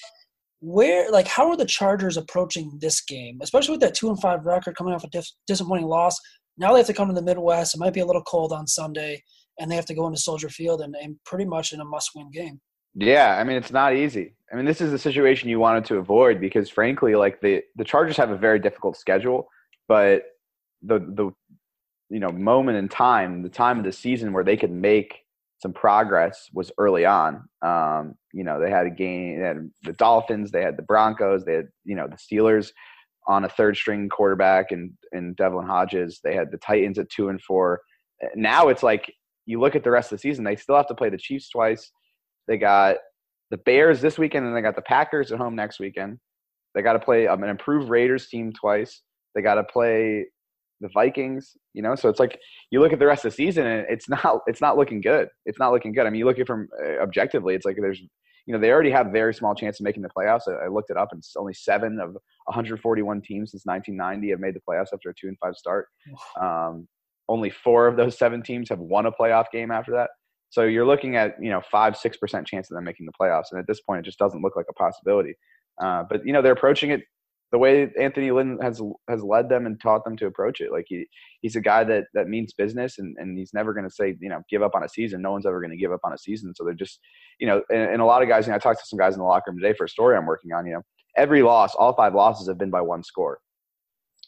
[0.65, 4.47] where like how are the Chargers approaching this game, especially with that two and five
[4.47, 6.19] record coming off a dis- disappointing loss?
[6.57, 7.75] Now they have to come to the Midwest.
[7.75, 9.23] It might be a little cold on Sunday,
[9.59, 12.31] and they have to go into Soldier Field and, and pretty much in a must-win
[12.31, 12.61] game.
[12.95, 14.37] Yeah, I mean it's not easy.
[14.51, 17.85] I mean this is the situation you wanted to avoid because frankly, like the the
[17.85, 19.49] Chargers have a very difficult schedule,
[19.87, 20.23] but
[20.83, 21.31] the the
[22.09, 25.24] you know moment in time, the time of the season where they could make
[25.65, 27.49] some progress was early on.
[27.63, 31.47] Um, you know, they had a game, they had the Dolphins, they had the Broncos,
[31.47, 32.71] they had, you know, the Steelers
[33.27, 36.21] on a third string quarterback and, and Devlin Hodges.
[36.23, 37.81] They had the Titans at two and four.
[38.35, 39.11] Now it's like
[39.47, 41.49] you look at the rest of the season, they still have to play the Chiefs
[41.49, 41.91] twice.
[42.47, 42.97] They got
[43.51, 46.19] the Bears this weekend, and they got the Packers at home next weekend.
[46.75, 49.01] They got to play um, an improved Raiders team twice.
[49.35, 50.27] They got to play
[50.81, 51.57] the Vikings.
[51.73, 52.39] You know, so it's like
[52.71, 55.29] you look at the rest of the season and it's not it's not looking good.
[55.47, 56.07] It's not looking good.
[56.07, 58.01] I mean, you look at from uh, objectively, it's like there's
[58.47, 60.43] you know they already have very small chance of making the playoffs.
[60.49, 62.11] I, I looked it up, and it's only seven of
[62.47, 65.87] 141 teams since 1990 have made the playoffs after a two and five start.
[66.41, 66.89] Um,
[67.29, 70.11] only four of those seven teams have won a playoff game after that.
[70.51, 73.47] So you're looking at you know five six percent chance of them making the playoffs,
[73.51, 75.35] and at this point, it just doesn't look like a possibility.
[75.83, 77.03] Uh, but you know they're approaching it
[77.55, 80.73] the way Anthony Lynn has has led them and taught them to approach it.
[80.73, 81.07] Like he
[81.41, 84.29] he's a guy that that means business, and and he's never going to say you
[84.29, 85.23] know give up on a season.
[85.23, 86.53] No one's ever going to give up on a season.
[86.57, 86.99] So they're just
[87.39, 88.45] you know, and, and a lot of guys.
[88.47, 90.17] You know, I talked to some guys in the locker room today for a story
[90.17, 90.67] I'm working on.
[90.67, 90.83] You know,
[91.17, 93.39] every loss, all five losses have been by one score.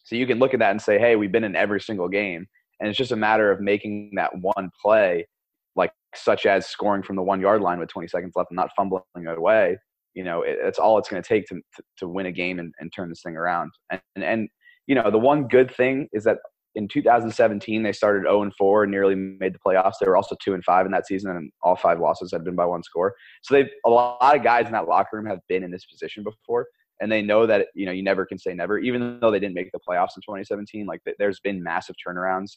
[0.04, 2.46] So you can look at that and say, hey, we've been in every single game,
[2.78, 5.26] and it's just a matter of making that one play
[5.74, 8.70] like such as scoring from the one yard line with 20 seconds left and not
[8.76, 9.78] fumbling it away.
[10.16, 11.60] You know, it, it's all it's going to take to,
[11.98, 13.70] to win a game and, and turn this thing around.
[13.90, 14.48] And, and, and,
[14.88, 16.38] you know, the one good thing is that
[16.74, 19.94] in 2017 they started 0 and 4 and nearly made the playoffs.
[20.00, 22.56] They were also 2 and 5 in that season, and all five losses had been
[22.56, 23.14] by one score.
[23.42, 26.24] So they've a lot of guys in that locker room have been in this position
[26.24, 26.66] before,
[27.00, 28.78] and they know that you know you never can say never.
[28.78, 32.56] Even though they didn't make the playoffs in 2017, like there's been massive turnarounds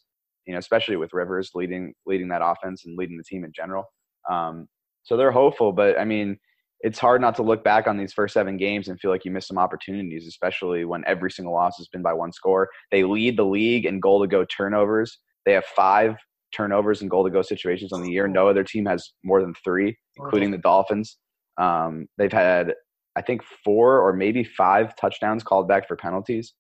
[0.49, 3.85] you know, especially with Rivers leading leading that offense and leading the team in general.
[4.29, 4.67] Um,
[5.03, 6.39] so they're hopeful, but I mean,
[6.81, 9.31] it's hard not to look back on these first seven games and feel like you
[9.31, 12.69] missed some opportunities, especially when every single loss has been by one score.
[12.91, 15.17] They lead the league in goal to go turnovers.
[15.45, 16.15] They have five
[16.55, 18.27] turnovers and goal to go situations on the year.
[18.27, 21.17] No other team has more than three, including the Dolphins.
[21.59, 22.73] Um, they've had,
[23.15, 26.53] I think, four or maybe five touchdowns called back for penalties.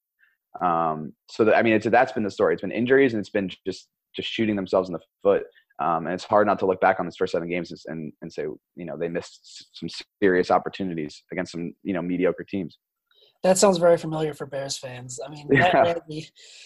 [0.61, 2.53] Um, so that, I mean, it's, that's been the story.
[2.53, 5.43] It's been injuries and it's been just just shooting themselves in the foot.
[5.79, 8.31] Um, and it's hard not to look back on these first seven games and, and
[8.31, 8.43] say,
[8.75, 9.89] you know, they missed some
[10.21, 12.77] serious opportunities against some, you know, mediocre teams.
[13.41, 15.17] That sounds very familiar for Bears fans.
[15.25, 15.93] I mean, yeah.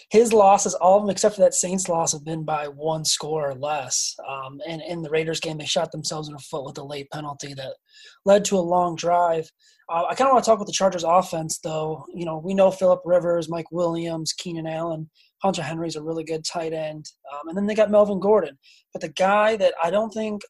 [0.09, 3.47] his losses, all of them except for that Saints loss, have been by one score
[3.47, 4.15] or less.
[4.27, 7.11] Um, and in the Raiders game, they shot themselves in the foot with a late
[7.11, 7.75] penalty that
[8.25, 9.51] led to a long drive.
[9.87, 12.05] Uh, I kind of want to talk about the Chargers offense, though.
[12.11, 15.09] You know, we know Philip Rivers, Mike Williams, Keenan Allen,
[15.43, 18.57] Hunter Henry's a really good tight end, um, and then they got Melvin Gordon.
[18.93, 20.41] But the guy that I don't think,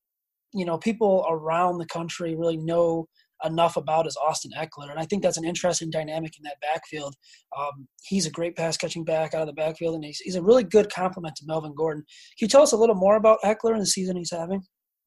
[0.54, 3.08] you know, people around the country really know
[3.44, 4.89] enough about is Austin Ekeler.
[4.89, 7.14] and I think that's an interesting dynamic in that backfield.
[7.58, 10.44] Um, he's a great pass catching back out of the backfield, and he's, he's a
[10.44, 12.04] really good complement to Melvin Gordon.
[12.38, 14.62] Can you tell us a little more about Eckler and the season he's having?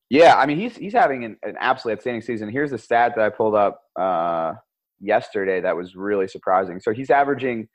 [0.08, 2.48] Yeah, I mean he's he's having an, an absolutely outstanding season.
[2.48, 4.52] Here's the stat that I pulled up uh,
[5.00, 6.78] yesterday that was really surprising.
[6.78, 7.66] So he's averaging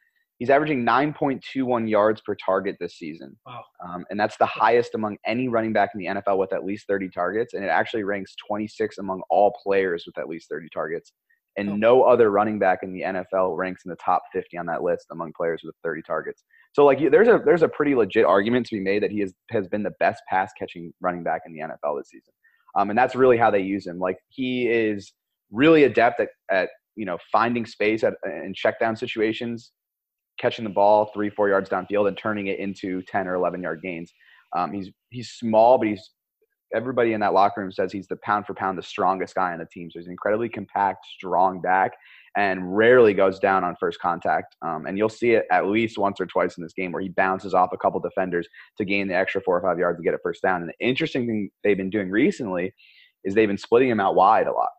[0.42, 3.64] he's averaging 9.21 yards per target this season, wow.
[3.88, 6.88] um, and that's the highest among any running back in the NFL with at least
[6.88, 7.54] 30 targets.
[7.54, 11.14] And it actually ranks 26 among all players with at least 30 targets.
[11.58, 11.76] And oh.
[11.76, 15.06] no other running back in the NFL ranks in the top 50 on that list
[15.12, 16.44] among players with 30 targets.
[16.74, 19.34] So like there's a there's a pretty legit argument to be made that he has
[19.52, 22.34] has been the best pass catching running back in the NFL this season,
[22.76, 24.00] um, and that's really how they use him.
[24.00, 25.14] Like he is
[25.52, 29.74] really adept at, at you know finding space at in check down situations,
[30.40, 33.82] catching the ball three four yards downfield and turning it into ten or eleven yard
[33.82, 34.12] gains.
[34.56, 36.12] Um, he's he's small, but he's
[36.74, 39.60] everybody in that locker room says he's the pound for pound the strongest guy on
[39.60, 39.90] the team.
[39.92, 41.92] So he's an incredibly compact, strong back,
[42.38, 44.56] and rarely goes down on first contact.
[44.62, 47.10] Um, and you'll see it at least once or twice in this game where he
[47.10, 50.14] bounces off a couple defenders to gain the extra four or five yards to get
[50.14, 50.62] a first down.
[50.62, 52.74] And the interesting thing they've been doing recently
[53.24, 54.70] is they've been splitting him out wide a lot.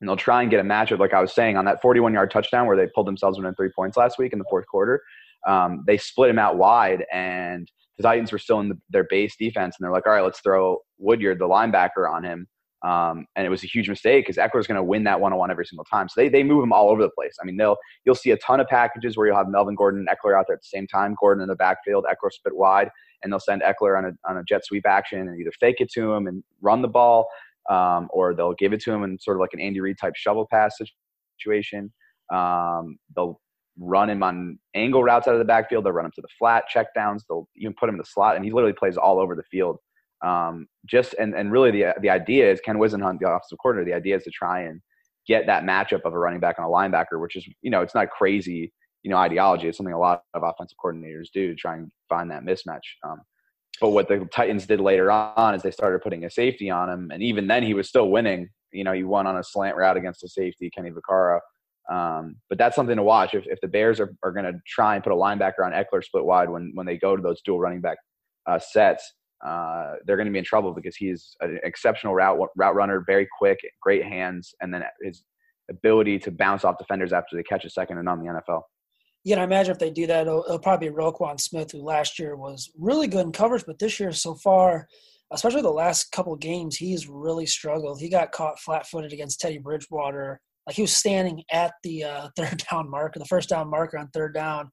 [0.00, 2.30] And they'll try and get a matchup, like I was saying, on that 41 yard
[2.30, 5.02] touchdown where they pulled themselves within three points last week in the fourth quarter.
[5.46, 9.36] Um, they split him out wide, and the Titans were still in the, their base
[9.36, 12.46] defense, and they're like, all right, let's throw Woodyard, the linebacker, on him.
[12.82, 15.38] Um, and it was a huge mistake because Ekeler's going to win that one on
[15.38, 16.08] one every single time.
[16.08, 17.36] So they, they move him all over the place.
[17.40, 20.08] I mean, they'll you'll see a ton of packages where you'll have Melvin Gordon and
[20.08, 21.14] Ekeler out there at the same time.
[21.20, 22.88] Gordon in the backfield, Ekeler split wide,
[23.22, 25.90] and they'll send Ekeler on a on a jet sweep action and either fake it
[25.92, 27.28] to him and run the ball,
[27.68, 30.14] um, or they'll give it to him in sort of like an Andy Reid type
[30.16, 30.78] shovel pass
[31.38, 31.92] situation.
[32.32, 33.40] Um, they'll
[33.78, 35.84] run him on angle routes out of the backfield.
[35.84, 37.22] They'll run him to the flat checkdowns.
[37.28, 39.78] They'll even put him in the slot, and he literally plays all over the field.
[40.24, 43.90] Um, just and, and really the the idea is Ken Whisenhunt, the offensive coordinator.
[43.90, 44.80] The idea is to try and
[45.26, 47.94] get that matchup of a running back and a linebacker, which is you know it's
[47.94, 49.68] not crazy you know ideology.
[49.68, 52.80] It's something a lot of offensive coordinators do to try and find that mismatch.
[53.04, 53.20] Um,
[53.80, 57.10] but what the Titans did later on is they started putting a safety on him,
[57.12, 58.48] and even then he was still winning.
[58.72, 61.40] You know, he won on a slant route against a safety, Kenny Vaccaro.
[61.90, 63.34] Um, but that's something to watch.
[63.34, 66.04] If, if the Bears are, are going to try and put a linebacker on Ekeler
[66.04, 67.98] split wide when, when they go to those dual running back
[68.46, 69.12] uh, sets,
[69.44, 73.26] uh, they're going to be in trouble because he's an exceptional route route runner, very
[73.38, 75.24] quick, great hands, and then his
[75.70, 78.62] ability to bounce off defenders after they catch a second and on the NFL.
[79.24, 81.82] You know, I imagine if they do that, it'll, it'll, probably be Roquan Smith, who
[81.82, 84.86] last year was really good in coverage, but this year so far,
[85.32, 88.00] especially the last couple games, he's really struggled.
[88.00, 90.40] He got caught flat-footed against Teddy Bridgewater.
[90.66, 94.08] Like he was standing at the uh, third down marker, the first down marker on
[94.08, 94.70] third down,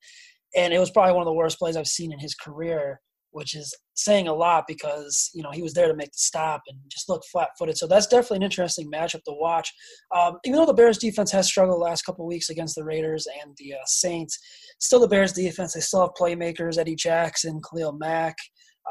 [0.55, 3.01] and it was probably one of the worst plays I've seen in his career
[3.37, 6.61] which is saying a lot because you know he was there to make the stop
[6.67, 7.77] and just look flat-footed.
[7.77, 9.71] So that's definitely an interesting matchup to watch.
[10.15, 13.27] Um, even though the Bears defense has struggled the last couple weeks against the Raiders
[13.43, 14.39] and the uh, Saints,
[14.79, 18.35] still the Bears defense they still have playmakers: Eddie Jackson, Khalil Mack,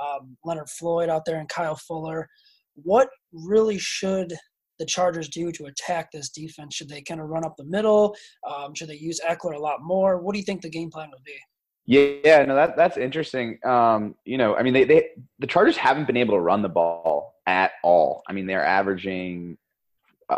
[0.01, 2.29] um, Leonard Floyd out there, and Kyle Fuller.
[2.77, 4.33] What really should
[4.79, 6.77] the Chargers do to attack this defense?
[6.77, 8.15] Should they kind of run up the middle?
[8.49, 10.21] Um, should they use Ekeler a lot more?
[10.21, 11.35] What do you think the game plan would be?
[11.87, 13.59] Yeah, no, that that's interesting.
[13.65, 15.09] Um, you know, I mean, they, they
[15.39, 18.23] the Chargers haven't been able to run the ball at all.
[18.29, 19.57] I mean, they're averaging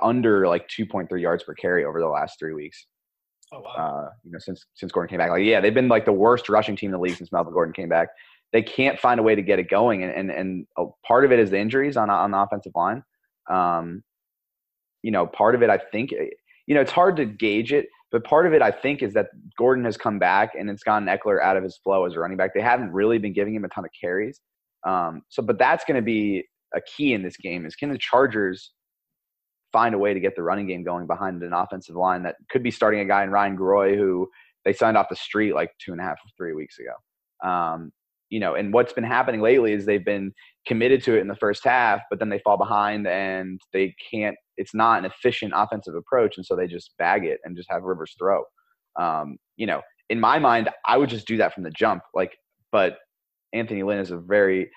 [0.03, 2.87] under like 2.3 yards per carry over the last three weeks.
[3.51, 3.73] Oh wow!
[3.73, 6.51] Uh, you know, since since Gordon came back, like yeah, they've been like the worst
[6.51, 8.09] rushing team in the league since Melvin Gordon came back.
[8.53, 10.67] They can't find a way to get it going, and and, and
[11.07, 13.03] part of it is the injuries on on the offensive line.
[13.49, 14.03] Um,
[15.03, 18.25] you know, part of it, I think, you know, it's hard to gauge it but
[18.25, 19.27] part of it, I think, is that
[19.59, 22.37] Gordon has come back and it's gotten Ekeler out of his flow as a running
[22.37, 22.55] back.
[22.55, 24.41] They haven't really been giving him a ton of carries.
[24.87, 26.45] Um, so, but that's going to be
[26.75, 28.73] a key in this game is can the Chargers
[29.73, 32.63] find a way to get the running game going behind an offensive line that could
[32.63, 34.29] be starting a guy in Ryan Groy who
[34.65, 37.49] they signed off the street like two and a half, three weeks ago.
[37.49, 37.93] Um,
[38.31, 40.33] you know, and what's been happening lately is they've been
[40.67, 44.37] committed to it in the first half, but then they fall behind and they can't.
[44.59, 47.83] It's not an efficient offensive approach, and so they just bag it and just have
[47.83, 48.43] Rivers throw.
[48.99, 52.03] Um, you know, in my mind, I would just do that from the jump.
[52.15, 52.37] Like,
[52.73, 52.99] but
[53.53, 54.71] Anthony Lynn is a very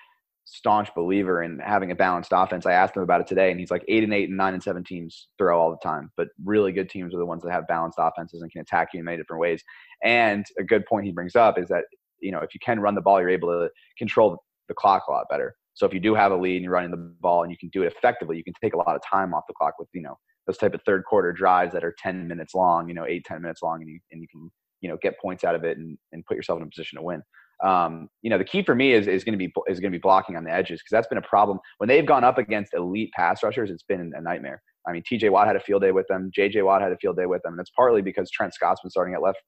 [0.44, 2.66] staunch believer in having a balanced offense.
[2.66, 4.62] I asked him about it today, and he's like eight and eight and nine and
[4.62, 7.68] seven teams throw all the time, but really good teams are the ones that have
[7.68, 9.62] balanced offenses and can attack you in many different ways.
[10.02, 11.84] And a good point he brings up is that
[12.22, 13.68] you know, if you can run the ball, you're able to
[13.98, 15.54] control the clock a lot better.
[15.74, 17.70] So if you do have a lead and you're running the ball and you can
[17.70, 20.02] do it effectively, you can take a lot of time off the clock with, you
[20.02, 20.16] know,
[20.46, 23.40] those type of third quarter drives that are 10 minutes long, you know, eight, 10
[23.40, 24.50] minutes long, and you, and you can,
[24.80, 27.02] you know, get points out of it and, and put yourself in a position to
[27.02, 27.22] win.
[27.62, 29.96] Um, you know, the key for me is, is going to be, is going to
[29.96, 32.74] be blocking on the edges because that's been a problem when they've gone up against
[32.74, 33.70] elite pass rushers.
[33.70, 34.60] It's been a nightmare.
[34.86, 36.32] I mean, TJ Watt had a field day with them.
[36.36, 37.52] JJ Watt had a field day with them.
[37.52, 39.38] And it's partly because Trent Scott's been starting at left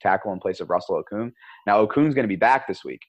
[0.00, 1.30] tackle in place of Russell Okung.
[1.66, 3.00] Now Okung's going to be back this week.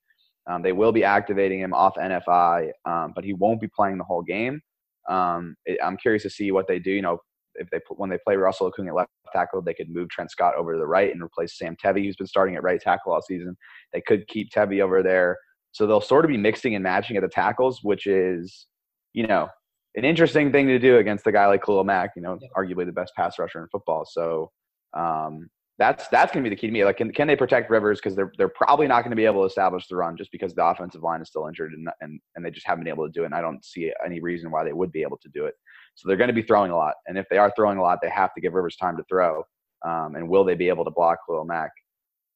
[0.49, 4.03] Um, they will be activating him off NFI, um, but he won't be playing the
[4.03, 4.61] whole game.
[5.09, 6.91] Um, it, I'm curious to see what they do.
[6.91, 7.19] You know,
[7.55, 10.55] if they when they play Russell Okung at left tackle, they could move Trent Scott
[10.55, 13.21] over to the right and replace Sam Tevi, who's been starting at right tackle all
[13.21, 13.55] season.
[13.93, 15.37] They could keep Tevi over there,
[15.71, 18.67] so they'll sort of be mixing and matching at the tackles, which is,
[19.13, 19.47] you know,
[19.95, 22.11] an interesting thing to do against a guy like Khalil Mack.
[22.15, 24.05] You know, arguably the best pass rusher in football.
[24.05, 24.51] So,
[24.93, 25.49] um,
[25.83, 26.85] that's that's going to be the key to me.
[26.85, 29.41] Like, can, can they protect Rivers because they're they're probably not going to be able
[29.41, 32.45] to establish the run just because the offensive line is still injured and and and
[32.45, 33.25] they just haven't been able to do it.
[33.25, 35.55] And I don't see any reason why they would be able to do it.
[35.95, 37.99] So they're going to be throwing a lot, and if they are throwing a lot,
[38.01, 39.43] they have to give Rivers time to throw.
[39.85, 41.71] Um, and will they be able to block Khalil Mack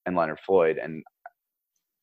[0.06, 0.78] and Leonard Floyd?
[0.78, 1.02] And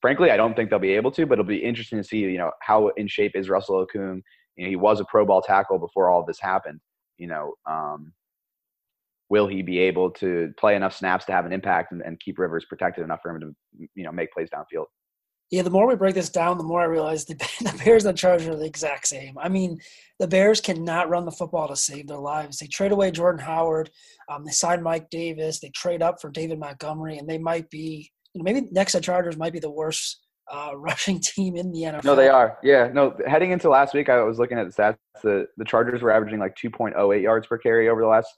[0.01, 1.26] frankly, I don't think they'll be able to.
[1.26, 4.22] But it'll be interesting to see, you know, how in shape is Russell Okung.
[4.57, 6.80] You know, he was a Pro Bowl tackle before all this happened.
[7.18, 8.14] You know, um,
[9.35, 12.39] will he be able to play enough snaps to have an impact and, and keep
[12.39, 14.85] Rivers protected enough for him to you know make plays downfield?
[15.51, 18.14] Yeah, the more we break this down, the more I realize the, the Bears and
[18.14, 19.37] the Chargers are the exact same.
[19.37, 19.80] I mean,
[20.20, 22.59] the Bears cannot run the football to save their lives.
[22.59, 23.91] They trade away Jordan Howard.
[24.30, 25.59] Um, they sign Mike Davis.
[25.59, 29.01] They trade up for David Montgomery, and they might be, you know, maybe next to
[29.01, 32.05] Chargers might be the worst uh, rushing team in the NFL.
[32.05, 32.57] No, they are.
[32.62, 33.16] Yeah, no.
[33.26, 34.97] Heading into last week, I was looking at the stats.
[35.24, 38.28] The the Chargers were averaging like 2.08 yards per carry over the last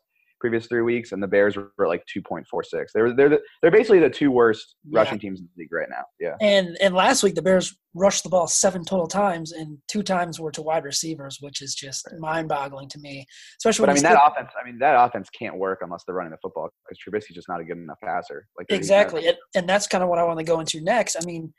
[0.41, 2.87] previous three weeks, and the Bears were like 2.46.
[2.95, 5.01] They're they're the, they're basically the two worst yeah.
[5.01, 6.05] rushing teams in the league right now.
[6.21, 6.37] Yeah.
[6.41, 10.39] And and last week the Bears rushed the ball seven total times, and two times
[10.39, 13.27] were to wide receivers, which is just mind-boggling to me.
[13.59, 13.85] Especially.
[13.85, 14.51] But I mean that offense.
[14.61, 17.61] I mean that offense can't work unless they're running the football because Trubisky's just not
[17.61, 18.47] a good enough passer.
[18.59, 21.17] Like exactly, and, and that's kind of what I want to go into next.
[21.21, 21.53] I mean.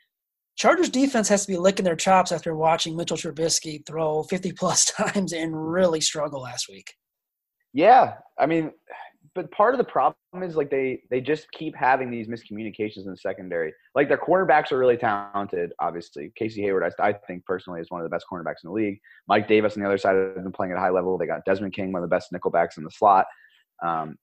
[0.56, 4.86] Chargers defense has to be licking their chops after watching Mitchell Trubisky throw 50 plus
[4.90, 6.94] times and really struggle last week.
[7.78, 8.72] Yeah, I mean,
[9.36, 13.12] but part of the problem is like they they just keep having these miscommunications in
[13.12, 13.72] the secondary.
[13.94, 15.70] Like their cornerbacks are really talented.
[15.78, 18.72] Obviously, Casey Hayward, I, I think personally, is one of the best cornerbacks in the
[18.72, 18.98] league.
[19.28, 21.16] Mike Davis on the other side has been playing at a high level.
[21.16, 23.26] They got Desmond King, one of the best nickelbacks in the slot.
[23.80, 24.16] Um,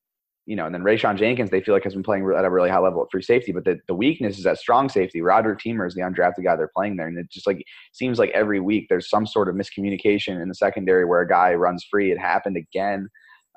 [0.45, 2.69] you know, and then Rayshawn Jenkins, they feel like has been playing at a really
[2.69, 3.53] high level at free safety.
[3.53, 5.21] But the, the weakness is at strong safety.
[5.21, 7.07] Roderic Teamer is the undrafted guy they're playing there.
[7.07, 10.55] And it just like seems like every week there's some sort of miscommunication in the
[10.55, 12.11] secondary where a guy runs free.
[12.11, 13.07] It happened again.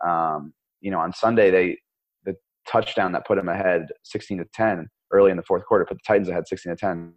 [0.07, 1.78] Um, you know, on Sunday they
[2.24, 2.36] the
[2.70, 6.03] touchdown that put them ahead 16 to 10 early in the fourth quarter, put the
[6.07, 7.14] Titans ahead 16 to 10.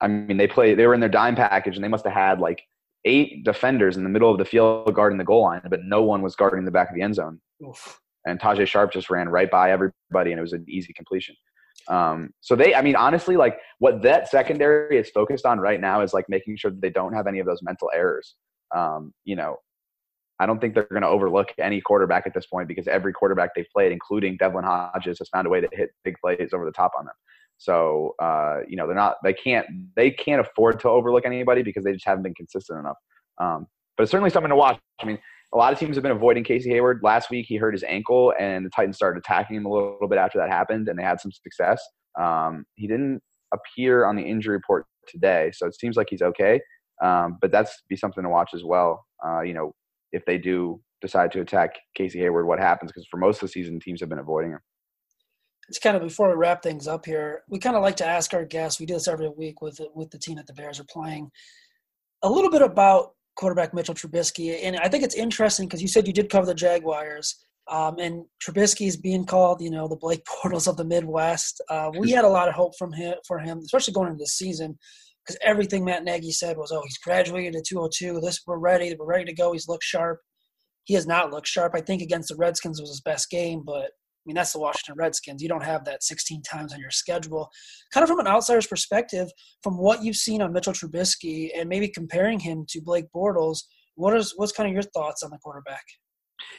[0.00, 0.74] I mean, they play.
[0.74, 2.62] They were in their dime package, and they must have had like
[3.04, 6.22] eight defenders in the middle of the field guarding the goal line, but no one
[6.22, 7.40] was guarding the back of the end zone.
[7.64, 8.00] Oof.
[8.26, 11.36] And Tajaé Sharpe just ran right by everybody, and it was an easy completion.
[11.88, 16.00] Um, so they, I mean, honestly, like what that secondary is focused on right now
[16.00, 18.34] is like making sure that they don't have any of those mental errors.
[18.74, 19.56] Um, you know,
[20.38, 23.50] I don't think they're going to overlook any quarterback at this point because every quarterback
[23.54, 26.72] they've played, including Devlin Hodges, has found a way to hit big plays over the
[26.72, 27.14] top on them.
[27.58, 31.84] So uh, you know they're not they can't they can't afford to overlook anybody because
[31.84, 32.98] they just haven't been consistent enough.
[33.38, 33.66] Um,
[33.96, 34.78] but it's certainly something to watch.
[35.00, 35.18] I mean,
[35.54, 37.00] a lot of teams have been avoiding Casey Hayward.
[37.02, 40.08] Last week he hurt his ankle, and the Titans started attacking him a little, little
[40.08, 41.82] bit after that happened, and they had some success.
[42.20, 43.22] Um, he didn't
[43.54, 46.60] appear on the injury report today, so it seems like he's okay.
[47.02, 49.06] Um, but that's be something to watch as well.
[49.24, 49.74] Uh, you know,
[50.16, 52.90] if they do decide to attack Casey Hayward, what happens?
[52.90, 54.60] Because for most of the season, teams have been avoiding him.
[55.68, 57.42] It's kind of before we wrap things up here.
[57.48, 58.80] We kind of like to ask our guests.
[58.80, 61.30] We do this every week with with the team that the Bears are playing.
[62.22, 66.06] A little bit about quarterback Mitchell Trubisky, and I think it's interesting because you said
[66.06, 67.36] you did cover the Jaguars,
[67.68, 71.60] um, and Trubisky is being called, you know, the Blake Bortles of the Midwest.
[71.68, 74.26] Uh, we had a lot of hope from him for him, especially going into the
[74.26, 74.78] season
[75.26, 78.20] because everything Matt Nagy said was, "Oh, he's graduated to 202.
[78.20, 78.94] This we're ready.
[78.98, 79.52] We're ready to go.
[79.52, 80.20] He's looked sharp.
[80.84, 81.72] He has not looked sharp.
[81.74, 84.96] I think against the Redskins was his best game, but I mean that's the Washington
[84.96, 85.42] Redskins.
[85.42, 87.50] You don't have that 16 times on your schedule.
[87.92, 89.28] Kind of from an outsider's perspective,
[89.62, 93.64] from what you've seen on Mitchell Trubisky and maybe comparing him to Blake Bortles,
[93.96, 95.84] what is what's kind of your thoughts on the quarterback?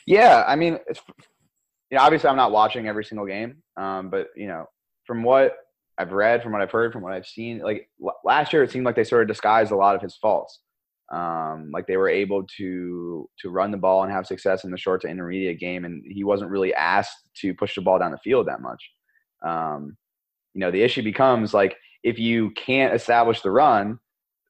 [0.06, 4.48] Yeah, I mean, you know, obviously I'm not watching every single game, um, but you
[4.48, 4.66] know,
[5.06, 5.54] from what
[5.98, 7.90] I've read, from what I've heard, from what I've seen, like
[8.24, 10.60] last year, it seemed like they sort of disguised a lot of his faults.
[11.12, 14.78] Um, like they were able to to run the ball and have success in the
[14.78, 18.18] short to intermediate game, and he wasn't really asked to push the ball down the
[18.18, 18.92] field that much.
[19.46, 19.96] Um,
[20.54, 24.00] you know, the issue becomes like if you can't establish the run,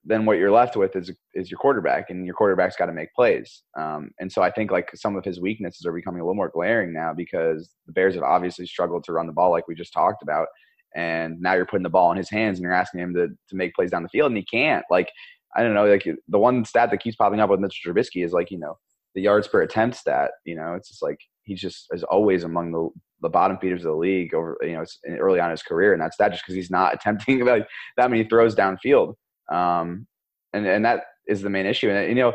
[0.04, 3.14] then what you're left with is is your quarterback, and your quarterback's got to make
[3.14, 3.62] plays.
[3.78, 6.50] Um, and so I think like some of his weaknesses are becoming a little more
[6.52, 9.92] glaring now because the Bears have obviously struggled to run the ball, like we just
[9.92, 10.48] talked about
[10.94, 13.56] and now you're putting the ball in his hands and you're asking him to, to
[13.56, 14.84] make plays down the field and he can't.
[14.90, 15.08] Like
[15.56, 18.34] i don't know like the one stat that keeps popping up with mitchell trubisky is
[18.34, 18.76] like you know
[19.14, 22.70] the yards per attempt stat you know it's just like he's just is always among
[22.70, 24.84] the the bottom feeders of the league over you know
[25.18, 25.92] early on in his career.
[25.92, 27.66] And that's that just because he's not attempting like
[27.96, 29.14] that many throws downfield.
[29.50, 30.06] Um
[30.52, 31.90] and and that is the main issue.
[31.90, 32.34] And you know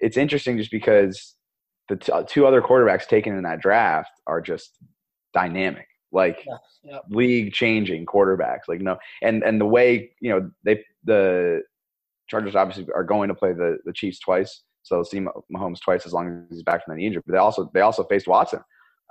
[0.00, 1.34] it's interesting just because
[1.88, 4.76] the t- two other quarterbacks taken in that draft are just
[5.32, 6.98] dynamic like yeah, yeah.
[7.08, 8.68] league changing quarterbacks.
[8.68, 11.62] Like no, and and the way you know they the
[12.28, 16.06] Chargers obviously are going to play the the Chiefs twice, so they'll see Mahomes twice
[16.06, 17.22] as long as he's back from the injury.
[17.26, 18.60] But they also they also faced Watson,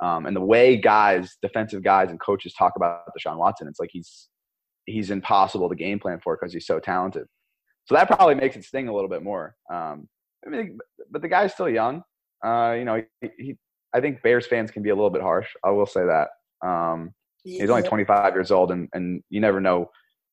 [0.02, 3.92] um, and the way guys, defensive guys, and coaches talk about Deshaun Watson, it's like
[3.92, 4.28] he's
[4.86, 7.28] he's impossible to game plan for because he's so talented.
[7.86, 9.56] So that probably makes it sting a little bit more.
[9.72, 10.08] Um,
[10.46, 10.78] I mean,
[11.10, 12.04] but the guy's still young.
[12.44, 13.58] Uh, you know, he, he,
[13.94, 15.50] I think Bears fans can be a little bit harsh.
[15.64, 16.30] I will say that.
[16.64, 17.62] Um, yeah.
[17.62, 19.90] He's only 25 years old, and, and you never know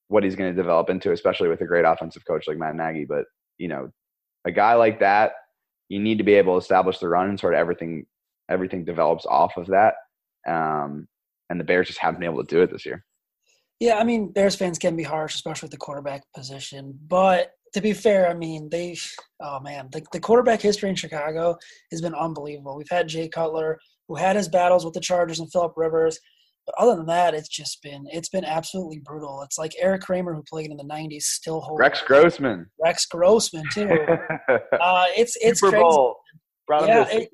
[0.09, 3.05] what he's going to develop into, especially with a great offensive coach like Matt Nagy.
[3.05, 3.25] But,
[3.59, 3.91] you know,
[4.45, 5.33] a guy like that,
[5.89, 8.07] you need to be able to establish the run and sort of everything
[8.49, 9.95] everything develops off of that.
[10.47, 11.07] Um,
[11.51, 13.05] and the Bears just haven't been able to do it this year.
[13.81, 16.99] Yeah, I mean, Bears fans can be harsh, especially with the quarterback position.
[17.07, 18.97] But to be fair, I mean, they,
[19.41, 21.57] oh man, the, the quarterback history in Chicago
[21.93, 22.77] has been unbelievable.
[22.77, 23.79] We've had Jay Cutler,
[24.09, 26.19] who had his battles with the Chargers and Philip Rivers.
[26.67, 29.43] But other than that, it's just been it's been absolutely brutal.
[29.43, 31.81] It's like Erik Kramer, who played in the '90s, still holds.
[31.81, 32.67] Rex Grossman.
[32.83, 33.89] Rex Grossman too.
[34.81, 35.83] uh, it's it's Super crazy.
[35.83, 36.17] Bowl.
[36.67, 37.31] Brought yeah, it,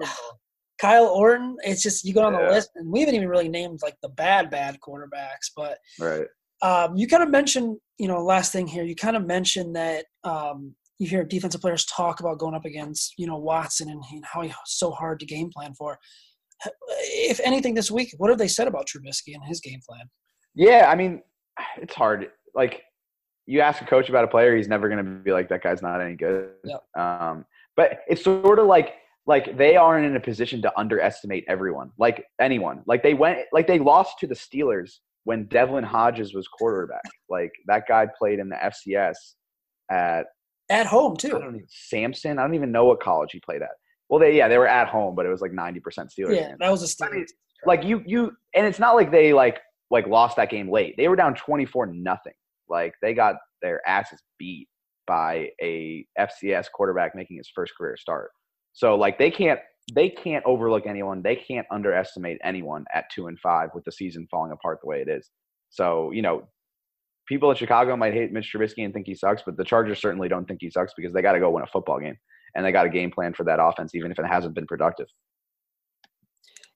[0.80, 1.56] Kyle Orton.
[1.64, 4.08] It's just you go on the list, and we haven't even really named like the
[4.10, 5.50] bad bad quarterbacks.
[5.56, 6.26] But right.
[6.62, 8.84] Um, you kind of mentioned, you know, last thing here.
[8.84, 13.14] You kind of mentioned that um, you hear defensive players talk about going up against,
[13.18, 15.98] you know, Watson and, and how he's so hard to game plan for
[16.90, 20.08] if anything this week, what have they said about Trubisky and his game plan?
[20.54, 21.22] Yeah, I mean,
[21.80, 22.28] it's hard.
[22.54, 22.82] Like
[23.46, 25.82] you ask a coach about a player, he's never going to be like that guy's
[25.82, 26.50] not any good.
[26.64, 26.82] Yep.
[26.96, 27.44] Um,
[27.76, 28.94] but it's sort of like
[29.26, 32.82] like they aren't in a position to underestimate everyone, like anyone.
[32.86, 37.04] Like they went, like they lost to the Steelers when Devlin Hodges was quarterback.
[37.30, 39.14] Like that guy played in the FCS
[39.90, 40.26] at
[40.70, 41.36] at home too.
[41.36, 42.38] I don't even, Samford.
[42.38, 43.70] I don't even know what college he played at.
[44.14, 46.36] Well, they yeah they were at home, but it was like ninety percent Steelers.
[46.36, 47.08] Yeah, that was a Steelers.
[47.08, 47.26] I mean,
[47.66, 49.58] like you you and it's not like they like
[49.90, 50.94] like lost that game late.
[50.96, 52.34] They were down twenty four nothing.
[52.68, 54.68] Like they got their asses beat
[55.08, 58.30] by a FCS quarterback making his first career start.
[58.72, 59.58] So like they can't
[59.92, 61.20] they can't overlook anyone.
[61.20, 65.00] They can't underestimate anyone at two and five with the season falling apart the way
[65.00, 65.28] it is.
[65.70, 66.46] So you know,
[67.26, 70.28] people in Chicago might hate Mitch Trubisky and think he sucks, but the Chargers certainly
[70.28, 72.16] don't think he sucks because they got to go win a football game
[72.54, 75.06] and they got a game plan for that offense, even if it hasn't been productive.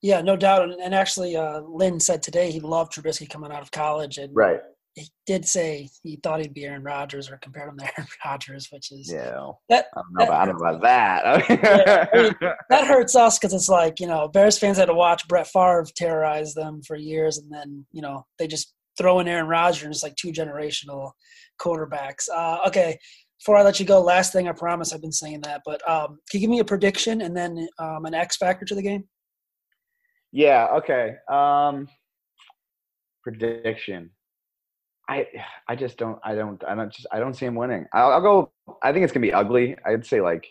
[0.03, 0.63] Yeah, no doubt.
[0.63, 4.35] And, and actually, uh, Lynn said today he loved Trubisky coming out of college, and
[4.35, 4.61] right.
[4.95, 8.67] He did say he thought he'd be Aaron Rodgers or compared him to Aaron Rodgers,
[8.73, 9.51] which is yeah.
[9.69, 11.51] That, I, don't know that, about, I don't know about that.
[11.51, 14.95] yeah, I mean, that hurts us because it's like you know Bears fans had to
[14.95, 19.29] watch Brett Favre terrorize them for years, and then you know they just throw in
[19.29, 21.13] Aaron Rodgers and it's like two generational
[21.61, 22.29] quarterbacks.
[22.35, 22.99] Uh, okay,
[23.39, 26.19] before I let you go, last thing I promise I've been saying that, but um,
[26.31, 29.05] can you give me a prediction and then um, an X factor to the game?
[30.33, 30.69] Yeah.
[30.73, 31.15] Okay.
[31.31, 31.89] Um,
[33.23, 34.11] prediction.
[35.09, 35.27] I
[35.67, 37.87] I just don't I don't I don't just I don't see him winning.
[37.95, 38.53] I'll, I'll go.
[38.83, 39.77] I think it's gonna be ugly.
[39.87, 40.47] I'd say like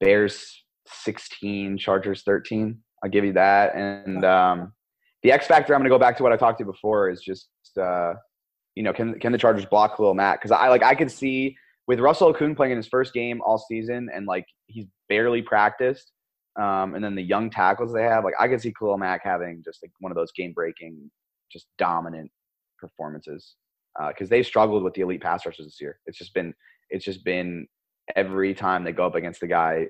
[0.00, 2.80] Bears sixteen, Chargers thirteen.
[3.04, 3.76] I'll give you that.
[3.76, 4.72] And um,
[5.22, 7.10] the X factor, I'm gonna go back to what I talked to before.
[7.10, 7.48] Is just
[7.80, 8.14] uh,
[8.74, 10.40] you know can can the Chargers block Khalil Mack?
[10.40, 11.56] Because I like I could see
[11.86, 16.12] with Russell Okung playing in his first game all season and like he's barely practiced.
[16.60, 19.62] Um, and then the young tackles they have, like I could see Khalil Mack having
[19.64, 21.10] just like one of those game breaking,
[21.50, 22.30] just dominant
[22.78, 23.54] performances
[24.08, 25.98] because uh, they've struggled with the elite pass rushers this year.
[26.06, 26.54] It's just been
[26.90, 27.66] it's just been
[28.16, 29.86] every time they go up against the guy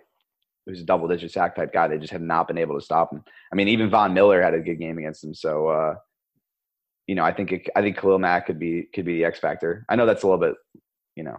[0.66, 3.12] who's a double digit sack type guy, they just have not been able to stop
[3.12, 3.24] him.
[3.52, 5.34] I mean, even Von Miller had a good game against him.
[5.34, 5.94] So uh,
[7.06, 9.38] you know, I think it, I think Khalil Mack could be could be the X
[9.38, 9.84] factor.
[9.88, 10.54] I know that's a little bit
[11.16, 11.36] you know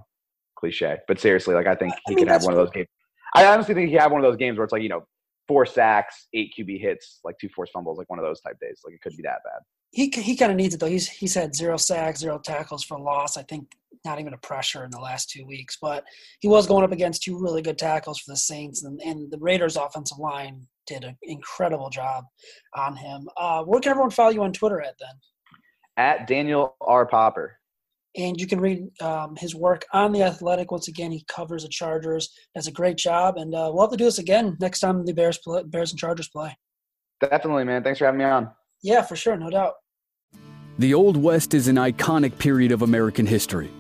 [0.64, 2.88] cliche, but seriously, like I think he I mean, could have one of those games.
[3.36, 5.04] I honestly think he had one of those games where it's like you know
[5.48, 8.80] four sacks, eight QB hits, like two forced fumbles, like one of those type days.
[8.86, 9.62] Like it could be that bad
[9.94, 10.88] he he kind of needs it though.
[10.88, 13.38] He's he's had zero sacks, zero tackles for loss.
[13.38, 13.72] I think
[14.04, 15.78] not even a pressure in the last two weeks.
[15.80, 16.04] But
[16.40, 19.38] he was going up against two really good tackles for the Saints, and, and the
[19.38, 22.26] Raiders' offensive line did an incredible job
[22.76, 23.30] on him.
[23.38, 25.16] Uh, where can everyone follow you on Twitter at then?
[25.96, 27.06] At Daniel R.
[27.06, 27.60] Popper.
[28.16, 30.72] And you can read um, his work on the Athletic.
[30.72, 32.30] Once again, he covers the Chargers.
[32.54, 35.14] Does a great job, and uh, we'll have to do this again next time the
[35.14, 36.56] Bears play, Bears and Chargers play.
[37.22, 37.84] Definitely, man.
[37.84, 38.50] Thanks for having me on.
[38.84, 39.74] Yeah, for sure, no doubt.
[40.80, 43.72] The Old West is an iconic period of American history.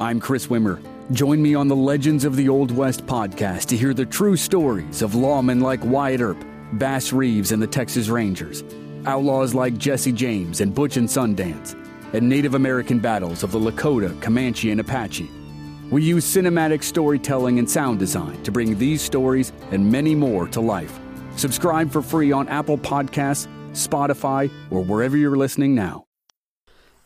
[0.00, 0.82] I'm Chris Wimmer.
[1.12, 5.02] Join me on the Legends of the Old West podcast to hear the true stories
[5.02, 8.62] of lawmen like Wyatt Earp, Bass Reeves, and the Texas Rangers,
[9.06, 11.74] outlaws like Jesse James and Butch and Sundance,
[12.12, 15.30] and Native American battles of the Lakota, Comanche, and Apache.
[15.90, 20.60] We use cinematic storytelling and sound design to bring these stories and many more to
[20.60, 20.98] life.
[21.36, 26.04] Subscribe for free on Apple Podcasts, Spotify, or wherever you're listening now.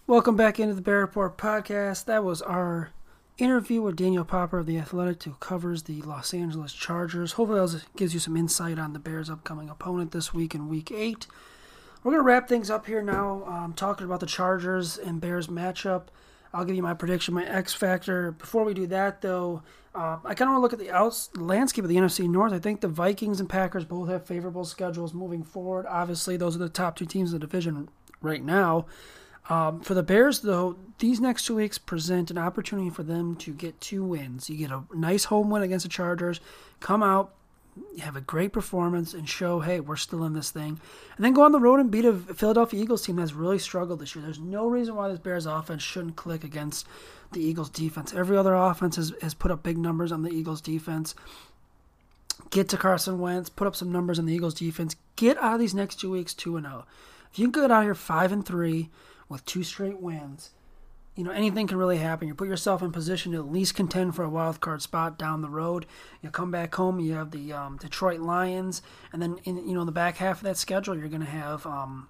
[0.06, 2.04] Welcome back into the Bear Report podcast.
[2.04, 2.90] That was our
[3.38, 7.32] interview with Daniel Popper of The Athletic, who covers the Los Angeles Chargers.
[7.32, 10.90] Hopefully, that gives you some insight on the Bears' upcoming opponent this week in Week
[10.92, 11.26] 8.
[12.04, 15.46] We're going to wrap things up here now, um, talking about the Chargers and Bears
[15.46, 16.08] matchup.
[16.52, 18.32] I'll give you my prediction, my X factor.
[18.32, 19.62] Before we do that, though,
[19.94, 22.52] uh, I kind of want to look at the outs, landscape of the NFC North.
[22.52, 25.86] I think the Vikings and Packers both have favorable schedules moving forward.
[25.88, 27.88] Obviously, those are the top two teams in the division
[28.20, 28.84] right now.
[29.48, 33.54] Um, for the Bears, though, these next two weeks present an opportunity for them to
[33.54, 34.50] get two wins.
[34.50, 36.40] You get a nice home win against the Chargers,
[36.80, 37.34] come out,
[38.00, 40.80] have a great performance, and show, hey, we're still in this thing.
[41.16, 44.00] And then go on the road and beat a Philadelphia Eagles team that's really struggled
[44.00, 44.24] this year.
[44.24, 46.86] There's no reason why this Bears offense shouldn't click against
[47.32, 48.12] the Eagles defense.
[48.14, 51.14] Every other offense has, has put up big numbers on the Eagles defense.
[52.50, 54.96] Get to Carson Wentz, put up some numbers on the Eagles defense.
[55.16, 56.84] Get out of these next two weeks 2 0.
[57.32, 58.90] If you can get out here 5 and 3,
[59.28, 60.50] with two straight wins,
[61.16, 62.26] you know anything can really happen.
[62.28, 65.42] You put yourself in position to at least contend for a wild card spot down
[65.42, 65.86] the road.
[66.22, 69.84] You come back home, you have the um, Detroit Lions, and then in you know
[69.84, 72.08] the back half of that schedule, you're going to have um,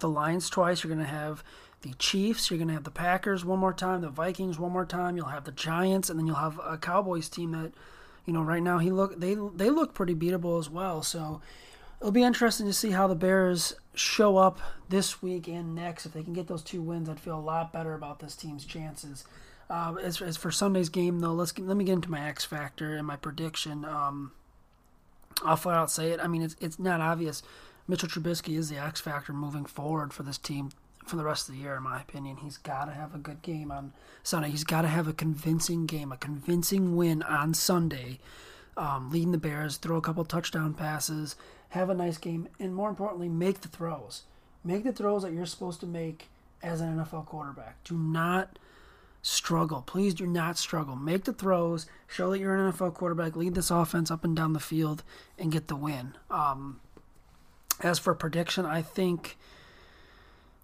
[0.00, 0.84] the Lions twice.
[0.84, 1.42] You're going to have
[1.82, 2.50] the Chiefs.
[2.50, 5.16] You're going to have the Packers one more time, the Vikings one more time.
[5.16, 7.72] You'll have the Giants, and then you'll have a Cowboys team that,
[8.24, 11.02] you know, right now he look they they look pretty beatable as well.
[11.02, 11.40] So
[12.06, 16.06] it'll be interesting to see how the Bears show up this week and next.
[16.06, 18.64] If they can get those two wins, I'd feel a lot better about this team's
[18.64, 19.24] chances.
[19.68, 22.44] Uh, as, as for Sunday's game, though, let's get, let me get into my X
[22.44, 23.84] factor and my prediction.
[23.84, 24.30] Um,
[25.44, 26.20] I'll flat out say it.
[26.22, 27.42] I mean, it's it's not obvious.
[27.88, 30.70] Mitchell Trubisky is the X factor moving forward for this team
[31.06, 32.36] for the rest of the year, in my opinion.
[32.36, 33.92] He's got to have a good game on
[34.22, 34.50] Sunday.
[34.50, 38.20] He's got to have a convincing game, a convincing win on Sunday,
[38.76, 41.34] um, leading the Bears, throw a couple touchdown passes,
[41.70, 44.22] have a nice game, and more importantly, make the throws.
[44.64, 46.28] Make the throws that you're supposed to make
[46.62, 47.82] as an NFL quarterback.
[47.84, 48.58] Do not
[49.22, 49.82] struggle.
[49.82, 50.96] Please do not struggle.
[50.96, 51.86] Make the throws.
[52.06, 53.36] Show that you're an NFL quarterback.
[53.36, 55.02] Lead this offense up and down the field
[55.38, 56.14] and get the win.
[56.30, 56.80] Um,
[57.80, 59.36] as for prediction, I think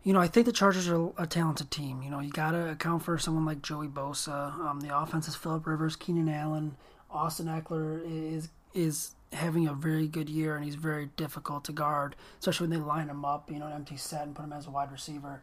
[0.05, 2.03] you know, I think the Chargers are a talented team.
[2.03, 4.59] You know, you got to account for someone like Joey Bosa.
[4.59, 6.76] Um, the offense is Philip Rivers, Keenan Allen,
[7.11, 12.16] Austin Ekeler is is having a very good year, and he's very difficult to guard,
[12.39, 14.66] especially when they line him up, you know, an empty set and put him as
[14.66, 15.43] a wide receiver.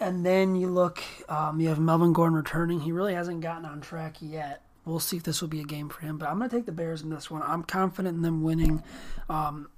[0.00, 2.80] And then you look, um, you have Melvin Gordon returning.
[2.80, 4.62] He really hasn't gotten on track yet.
[4.84, 6.18] We'll see if this will be a game for him.
[6.18, 7.42] But I'm going to take the Bears in this one.
[7.42, 8.82] I'm confident in them winning.
[9.28, 9.68] Um,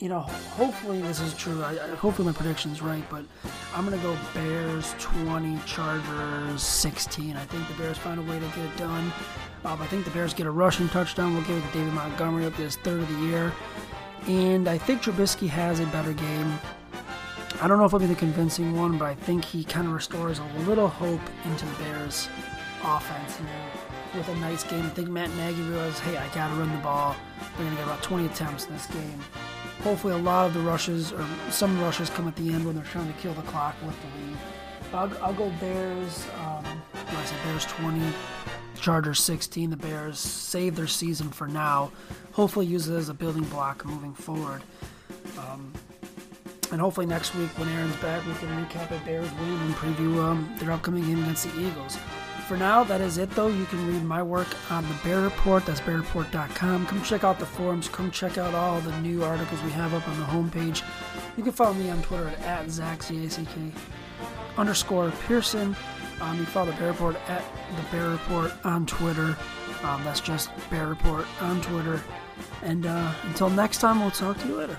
[0.00, 1.62] you know, hopefully this is true.
[1.62, 3.24] I, I, hopefully my prediction's right, but
[3.74, 7.36] I'm going to go Bears 20, Chargers 16.
[7.36, 9.12] I think the Bears find a way to get it done.
[9.64, 11.34] Um, I think the Bears get a rushing touchdown.
[11.34, 13.52] We'll give it to David Montgomery up to his third of the year.
[14.26, 16.58] And I think Trubisky has a better game.
[17.60, 19.92] I don't know if it'll be the convincing one, but I think he kind of
[19.92, 22.28] restores a little hope into the Bears'
[22.84, 23.48] offense here
[24.14, 24.84] with a nice game.
[24.84, 27.16] I think Matt Nagy realizes, hey, I got to run the ball.
[27.56, 29.20] We're going to get about 20 attempts in this game
[29.82, 32.84] hopefully a lot of the rushes or some rushes come at the end when they're
[32.84, 34.38] trying to kill the clock with the lead.
[34.92, 36.26] I'll, I'll go Bears.
[36.40, 38.00] Um, I said Bears 20,
[38.80, 39.70] Chargers 16.
[39.70, 41.90] The Bears save their season for now.
[42.32, 44.62] Hopefully, use it as a building block moving forward.
[45.38, 45.72] Um,
[46.70, 50.22] and hopefully next week when Aaron's back, we can recap a Bears win and preview
[50.22, 51.98] um, their upcoming game against the Eagles.
[52.46, 53.48] For now, that is it though.
[53.48, 55.66] You can read my work on the Bear Report.
[55.66, 56.86] That's bearreport.com.
[56.86, 57.88] Come check out the forums.
[57.88, 60.82] Come check out all the new articles we have up on the homepage.
[61.36, 63.72] You can follow me on Twitter at, at Zack, Z-A-C-K,
[64.56, 65.76] underscore Pearson.
[66.20, 67.44] Um, you follow the Bear Report at
[67.76, 69.36] the Bear Report on Twitter.
[69.82, 72.02] Um, that's just Bear Report on Twitter.
[72.62, 74.78] And uh, until next time, we'll talk to you later.